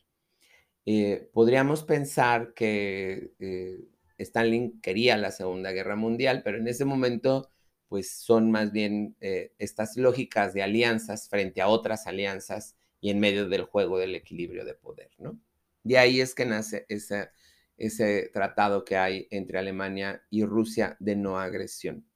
Eh, 0.84 1.30
podríamos 1.32 1.84
pensar 1.84 2.54
que 2.54 3.32
eh, 3.38 3.78
Stalin 4.18 4.80
quería 4.80 5.16
la 5.16 5.30
Segunda 5.30 5.70
Guerra 5.70 5.96
Mundial, 5.96 6.42
pero 6.44 6.58
en 6.58 6.68
ese 6.68 6.84
momento 6.84 7.50
pues 7.88 8.10
son 8.10 8.50
más 8.50 8.72
bien 8.72 9.16
eh, 9.20 9.52
estas 9.58 9.96
lógicas 9.96 10.54
de 10.54 10.62
alianzas 10.62 11.28
frente 11.28 11.60
a 11.60 11.68
otras 11.68 12.06
alianzas 12.06 12.74
y 13.00 13.10
en 13.10 13.20
medio 13.20 13.48
del 13.48 13.64
juego 13.64 13.98
del 13.98 14.14
equilibrio 14.14 14.64
de 14.64 14.74
poder, 14.74 15.10
¿no? 15.18 15.38
De 15.84 15.98
ahí 15.98 16.20
es 16.20 16.34
que 16.34 16.46
nace 16.46 16.86
ese 16.88 18.30
tratado 18.32 18.84
que 18.84 18.96
hay 18.96 19.26
entre 19.30 19.58
Alemania 19.58 20.22
y 20.30 20.44
Rusia 20.44 20.96
de 21.00 21.16
no 21.16 21.38
agresión. 21.38 22.06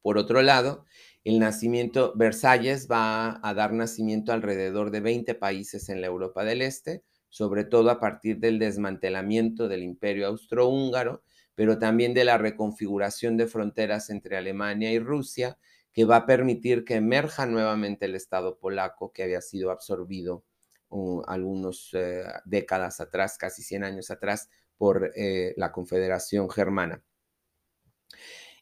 Por 0.00 0.18
otro 0.18 0.40
lado, 0.40 0.86
el 1.24 1.40
nacimiento, 1.40 2.12
Versalles 2.14 2.88
va 2.88 3.40
a 3.42 3.54
dar 3.54 3.72
nacimiento 3.72 4.32
alrededor 4.32 4.92
de 4.92 5.00
20 5.00 5.34
países 5.34 5.88
en 5.88 6.00
la 6.00 6.06
Europa 6.06 6.44
del 6.44 6.62
Este, 6.62 7.02
sobre 7.36 7.64
todo 7.64 7.90
a 7.90 8.00
partir 8.00 8.38
del 8.38 8.58
desmantelamiento 8.58 9.68
del 9.68 9.82
imperio 9.82 10.26
austrohúngaro, 10.28 11.22
pero 11.54 11.78
también 11.78 12.14
de 12.14 12.24
la 12.24 12.38
reconfiguración 12.38 13.36
de 13.36 13.46
fronteras 13.46 14.08
entre 14.08 14.38
Alemania 14.38 14.90
y 14.90 14.98
Rusia, 14.98 15.58
que 15.92 16.06
va 16.06 16.16
a 16.16 16.24
permitir 16.24 16.82
que 16.86 16.94
emerja 16.94 17.44
nuevamente 17.44 18.06
el 18.06 18.14
Estado 18.14 18.58
polaco 18.58 19.12
que 19.12 19.22
había 19.22 19.42
sido 19.42 19.70
absorbido 19.70 20.44
uh, 20.88 21.20
algunas 21.26 21.90
eh, 21.92 22.24
décadas 22.46 23.00
atrás, 23.00 23.36
casi 23.36 23.62
100 23.62 23.84
años 23.84 24.10
atrás, 24.10 24.48
por 24.78 25.12
eh, 25.14 25.52
la 25.58 25.72
Confederación 25.72 26.48
Germana. 26.48 27.02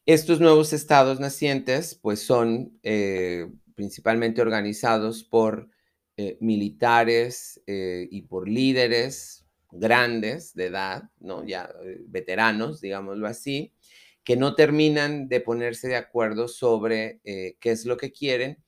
Estos 0.04 0.40
nuevos 0.40 0.72
estados 0.72 1.20
nacientes 1.20 1.94
pues 1.94 2.26
son 2.26 2.76
eh, 2.82 3.46
principalmente 3.76 4.42
organizados 4.42 5.22
por 5.22 5.68
eh, 6.16 6.36
militares 6.40 7.62
y 7.66 8.22
por 8.22 8.48
líderes 8.48 9.46
grandes 9.70 10.54
de 10.54 10.66
edad, 10.66 11.10
¿no? 11.18 11.44
ya 11.44 11.68
veteranos, 12.06 12.80
digámoslo 12.80 13.26
así, 13.26 13.72
que 14.22 14.36
no 14.36 14.54
terminan 14.54 15.28
de 15.28 15.40
ponerse 15.40 15.88
de 15.88 15.96
acuerdo 15.96 16.48
sobre 16.48 17.20
qué 17.24 17.70
es 17.70 17.84
lo 17.84 17.96
que 17.96 18.12
quieren 18.12 18.64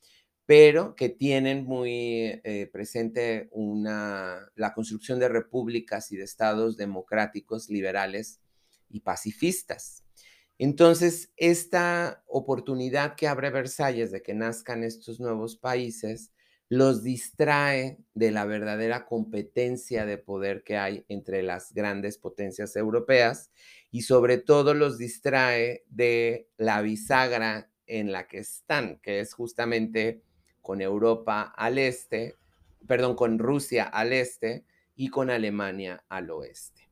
pero 0.47 0.95
que 0.95 1.09
tienen 1.09 1.65
muy 1.65 2.41
eh, 2.45 2.71
presente 2.73 3.49
una, 3.51 4.49
la 4.55 4.73
construcción 4.73 5.19
de 5.19 5.29
repúblicas 5.29 6.13
y 6.13 6.17
de 6.17 6.23
estados 6.23 6.77
democráticos, 6.77 7.69
liberales 7.69 8.41
y 8.89 9.01
pacifistas. 9.01 10.05
Entonces, 10.57 11.33
esta 11.37 12.23
oportunidad 12.29 13.17
que 13.17 13.27
abre 13.27 13.51
Versalles 13.51 14.13
de 14.13 14.23
que 14.23 14.35
nazcan 14.35 14.85
estos 14.85 15.19
nuevos 15.19 15.57
países 15.57 16.31
los 16.69 17.03
distrae 17.03 17.99
de 18.15 18.33
la 18.33 18.45
verdadera 18.45 19.07
competencia 19.07 20.05
de 20.05 20.19
poder 20.19 20.65
que 20.65 20.77
hay 20.77 21.05
entre 21.09 21.43
las 21.43 21.73
grandes 21.73 22.19
potencias 22.19 22.75
europeas 22.75 23.51
y 23.91 24.03
sobre 24.03 24.39
todo 24.39 24.75
los 24.75 24.99
distrae 24.99 25.85
de 25.89 26.49
la 26.57 26.83
bisagra 26.83 27.71
en 27.87 28.11
la 28.11 28.27
que 28.27 28.39
están, 28.39 28.99
que 28.99 29.21
es 29.21 29.33
justamente 29.33 30.23
con 30.61 30.81
Europa 30.81 31.43
al 31.57 31.79
este, 31.79 32.35
perdón, 32.89 33.15
con 33.15 33.39
Rusia 33.39 33.85
al 33.85 34.13
este 34.13 34.65
y 34.97 35.09
con 35.09 35.31
Alemania 35.31 36.05
al 36.09 36.31
oeste. 36.31 36.91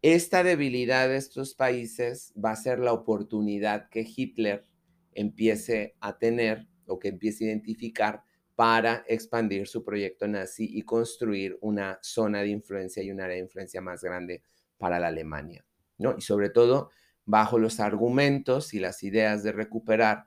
Esta 0.00 0.42
debilidad 0.42 1.08
de 1.08 1.18
estos 1.18 1.54
países 1.54 2.32
va 2.42 2.52
a 2.52 2.56
ser 2.56 2.78
la 2.78 2.92
oportunidad 2.92 3.88
que 3.90 4.04
Hitler 4.04 4.66
empiece 5.12 5.94
a 6.00 6.18
tener 6.18 6.66
o 6.86 6.98
que 6.98 7.08
empiece 7.08 7.44
a 7.44 7.48
identificar 7.48 8.24
para 8.54 9.04
expandir 9.08 9.66
su 9.66 9.84
proyecto 9.84 10.28
nazi 10.28 10.68
y 10.70 10.82
construir 10.82 11.58
una 11.60 11.98
zona 12.02 12.42
de 12.42 12.48
influencia 12.48 13.02
y 13.02 13.10
un 13.10 13.20
área 13.20 13.36
de 13.36 13.42
influencia 13.42 13.80
más 13.80 14.02
grande 14.02 14.42
para 14.76 15.00
la 15.00 15.08
Alemania. 15.08 15.64
¿no? 15.98 16.14
Y 16.16 16.20
sobre 16.20 16.50
todo 16.50 16.90
bajo 17.24 17.58
los 17.58 17.80
argumentos 17.80 18.74
y 18.74 18.80
las 18.80 19.02
ideas 19.02 19.42
de 19.42 19.52
recuperar 19.52 20.26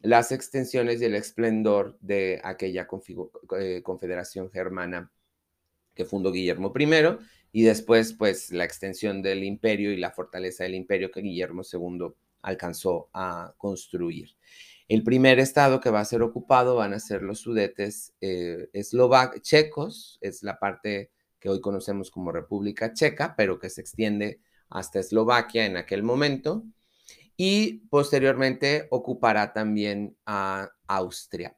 las 0.00 0.32
extensiones 0.32 1.00
y 1.00 1.06
el 1.06 1.14
esplendor 1.14 1.96
de 2.00 2.40
aquella 2.44 2.86
eh, 3.58 3.82
confederación 3.82 4.50
germana 4.50 5.10
que 5.94 6.04
fundó 6.04 6.30
Guillermo 6.30 6.72
I 6.76 7.18
y 7.52 7.62
después 7.62 8.12
pues 8.12 8.50
la 8.50 8.64
extensión 8.64 9.22
del 9.22 9.44
imperio 9.44 9.92
y 9.92 9.96
la 9.96 10.10
fortaleza 10.10 10.64
del 10.64 10.74
imperio 10.74 11.10
que 11.10 11.22
Guillermo 11.22 11.62
II 11.62 12.08
alcanzó 12.42 13.08
a 13.14 13.54
construir. 13.56 14.36
El 14.86 15.02
primer 15.02 15.38
estado 15.38 15.80
que 15.80 15.90
va 15.90 16.00
a 16.00 16.04
ser 16.04 16.22
ocupado 16.22 16.76
van 16.76 16.92
a 16.92 17.00
ser 17.00 17.22
los 17.22 17.40
sudetes 17.40 18.12
eh, 18.20 18.68
checos, 19.40 20.18
es 20.20 20.42
la 20.42 20.58
parte 20.58 21.10
que 21.38 21.48
hoy 21.48 21.60
conocemos 21.60 22.10
como 22.10 22.32
República 22.32 22.92
Checa, 22.92 23.34
pero 23.36 23.58
que 23.58 23.70
se 23.70 23.80
extiende 23.80 24.40
hasta 24.68 25.00
Eslovaquia 25.00 25.64
en 25.64 25.76
aquel 25.76 26.02
momento, 26.02 26.64
y 27.36 27.86
posteriormente 27.88 28.86
ocupará 28.90 29.52
también 29.52 30.16
a 30.26 30.70
Austria. 30.86 31.56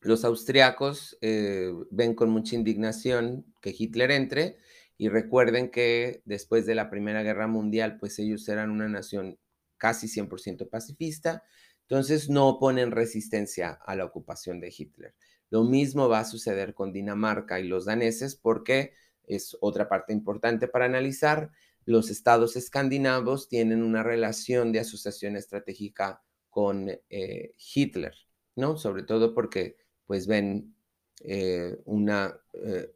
Los 0.00 0.24
austriacos 0.24 1.18
eh, 1.20 1.72
ven 1.90 2.14
con 2.14 2.30
mucha 2.30 2.54
indignación 2.54 3.52
que 3.60 3.74
Hitler 3.76 4.10
entre 4.10 4.58
y 4.96 5.08
recuerden 5.08 5.70
que 5.70 6.22
después 6.24 6.66
de 6.66 6.74
la 6.74 6.90
Primera 6.90 7.22
Guerra 7.22 7.46
Mundial, 7.46 7.98
pues 7.98 8.18
ellos 8.18 8.48
eran 8.48 8.70
una 8.70 8.88
nación 8.88 9.38
casi 9.76 10.08
100% 10.08 10.68
pacifista, 10.68 11.42
entonces 11.88 12.28
no 12.28 12.58
ponen 12.58 12.90
resistencia 12.90 13.78
a 13.86 13.96
la 13.96 14.04
ocupación 14.04 14.60
de 14.60 14.72
Hitler. 14.76 15.14
Lo 15.48 15.64
mismo 15.64 16.06
va 16.06 16.20
a 16.20 16.24
suceder 16.26 16.74
con 16.74 16.92
Dinamarca 16.92 17.60
y 17.60 17.66
los 17.66 17.86
daneses 17.86 18.36
porque 18.36 18.92
es 19.26 19.56
otra 19.62 19.88
parte 19.88 20.12
importante 20.12 20.68
para 20.68 20.84
analizar. 20.84 21.50
Los 21.86 22.10
estados 22.10 22.56
escandinavos 22.56 23.48
tienen 23.48 23.82
una 23.82 24.02
relación 24.02 24.70
de 24.70 24.80
asociación 24.80 25.34
estratégica 25.36 26.22
con 26.50 26.90
eh, 27.08 27.54
Hitler, 27.74 28.14
¿no? 28.54 28.76
Sobre 28.76 29.04
todo 29.04 29.32
porque 29.32 29.78
pues 30.04 30.26
ven 30.26 30.74
eh, 31.24 31.80
una 31.86 32.38
eh, 32.52 32.92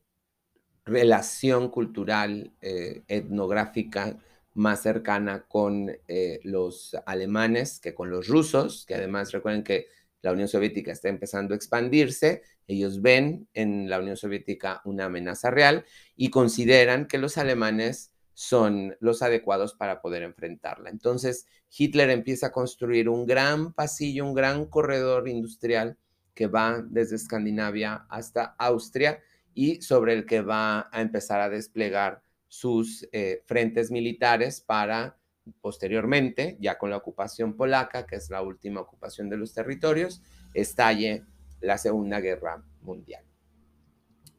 relación 0.85 1.71
cultural, 1.71 2.53
etnográfica, 2.61 4.19
más 4.55 4.83
cercana 4.83 5.45
con 5.49 5.91
eh, 6.09 6.41
los 6.45 6.97
alemanes 7.07 7.81
que 7.81 7.95
con 7.95 8.11
los 8.11 8.29
rusos, 8.29 8.85
que 8.87 8.95
además 8.95 9.33
recuerden 9.33 9.65
que 9.65 9.87
la 10.23 10.33
Unión 10.33 10.49
Soviética 10.49 10.93
está 10.93 11.09
empezando 11.09 11.53
a 11.53 11.57
expandirse, 11.57 12.43
ellos 12.69 13.03
ven 13.03 13.49
en 13.55 13.91
la 13.91 13.99
Unión 13.99 14.17
Soviética 14.17 14.81
una 14.85 15.07
amenaza 15.07 15.51
real 15.51 15.85
y 16.17 16.31
consideran 16.31 17.07
que 17.07 17.19
los 17.19 17.39
alemanes 17.39 18.13
son 18.35 18.97
los 19.01 19.23
adecuados 19.23 19.75
para 19.75 20.01
poder 20.01 20.23
enfrentarla. 20.23 20.91
Entonces, 20.91 21.47
Hitler 21.77 22.11
empieza 22.11 22.49
a 22.49 22.53
construir 22.53 23.09
un 23.09 23.27
gran 23.27 23.73
pasillo, 23.73 24.25
un 24.25 24.35
gran 24.35 24.67
corredor 24.67 25.29
industrial 25.29 25.99
que 26.35 26.47
va 26.47 26.83
desde 26.89 27.17
Escandinavia 27.17 28.07
hasta 28.09 28.55
Austria 28.59 29.21
y 29.55 29.83
sobre 29.83 30.15
el 30.15 30.25
que 30.25 30.41
va 30.41 30.89
a 30.93 31.03
empezar 31.03 31.41
a 31.41 31.51
desplegar 31.51 32.23
sus 32.53 33.09
eh, 33.13 33.43
frentes 33.47 33.91
militares 33.91 34.61
para 34.61 35.19
posteriormente, 35.63 36.59
ya 36.61 36.77
con 36.77 36.91
la 36.91 36.99
ocupación 36.99 37.57
polaca, 37.57 38.07
que 38.07 38.17
es 38.17 38.29
la 38.29 38.43
última 38.43 38.83
ocupación 38.83 39.31
de 39.31 39.39
los 39.39 39.55
territorios, 39.55 40.21
estalle 40.53 41.25
la 41.63 41.79
Segunda 41.79 42.21
Guerra 42.21 42.63
Mundial. 42.83 43.25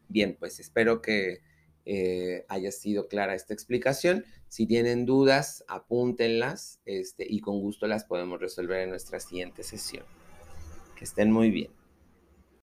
Bien, 0.10 0.38
pues 0.40 0.60
espero 0.60 1.02
que 1.02 1.40
eh, 1.86 2.46
haya 2.50 2.72
sido 2.72 3.08
clara 3.08 3.34
esta 3.34 3.56
explicación. 3.56 4.26
Si 4.48 4.68
tienen 4.68 5.08
dudas, 5.08 5.66
apúntenlas 5.68 6.82
este, 6.86 7.26
y 7.28 7.40
con 7.40 7.62
gusto 7.62 7.88
las 7.88 8.06
podemos 8.06 8.40
resolver 8.40 8.82
en 8.82 8.92
nuestra 8.92 9.20
siguiente 9.20 9.64
sesión. 9.64 10.06
Que 10.96 11.06
estén 11.06 11.32
muy 11.32 11.50
bien. 11.50 11.72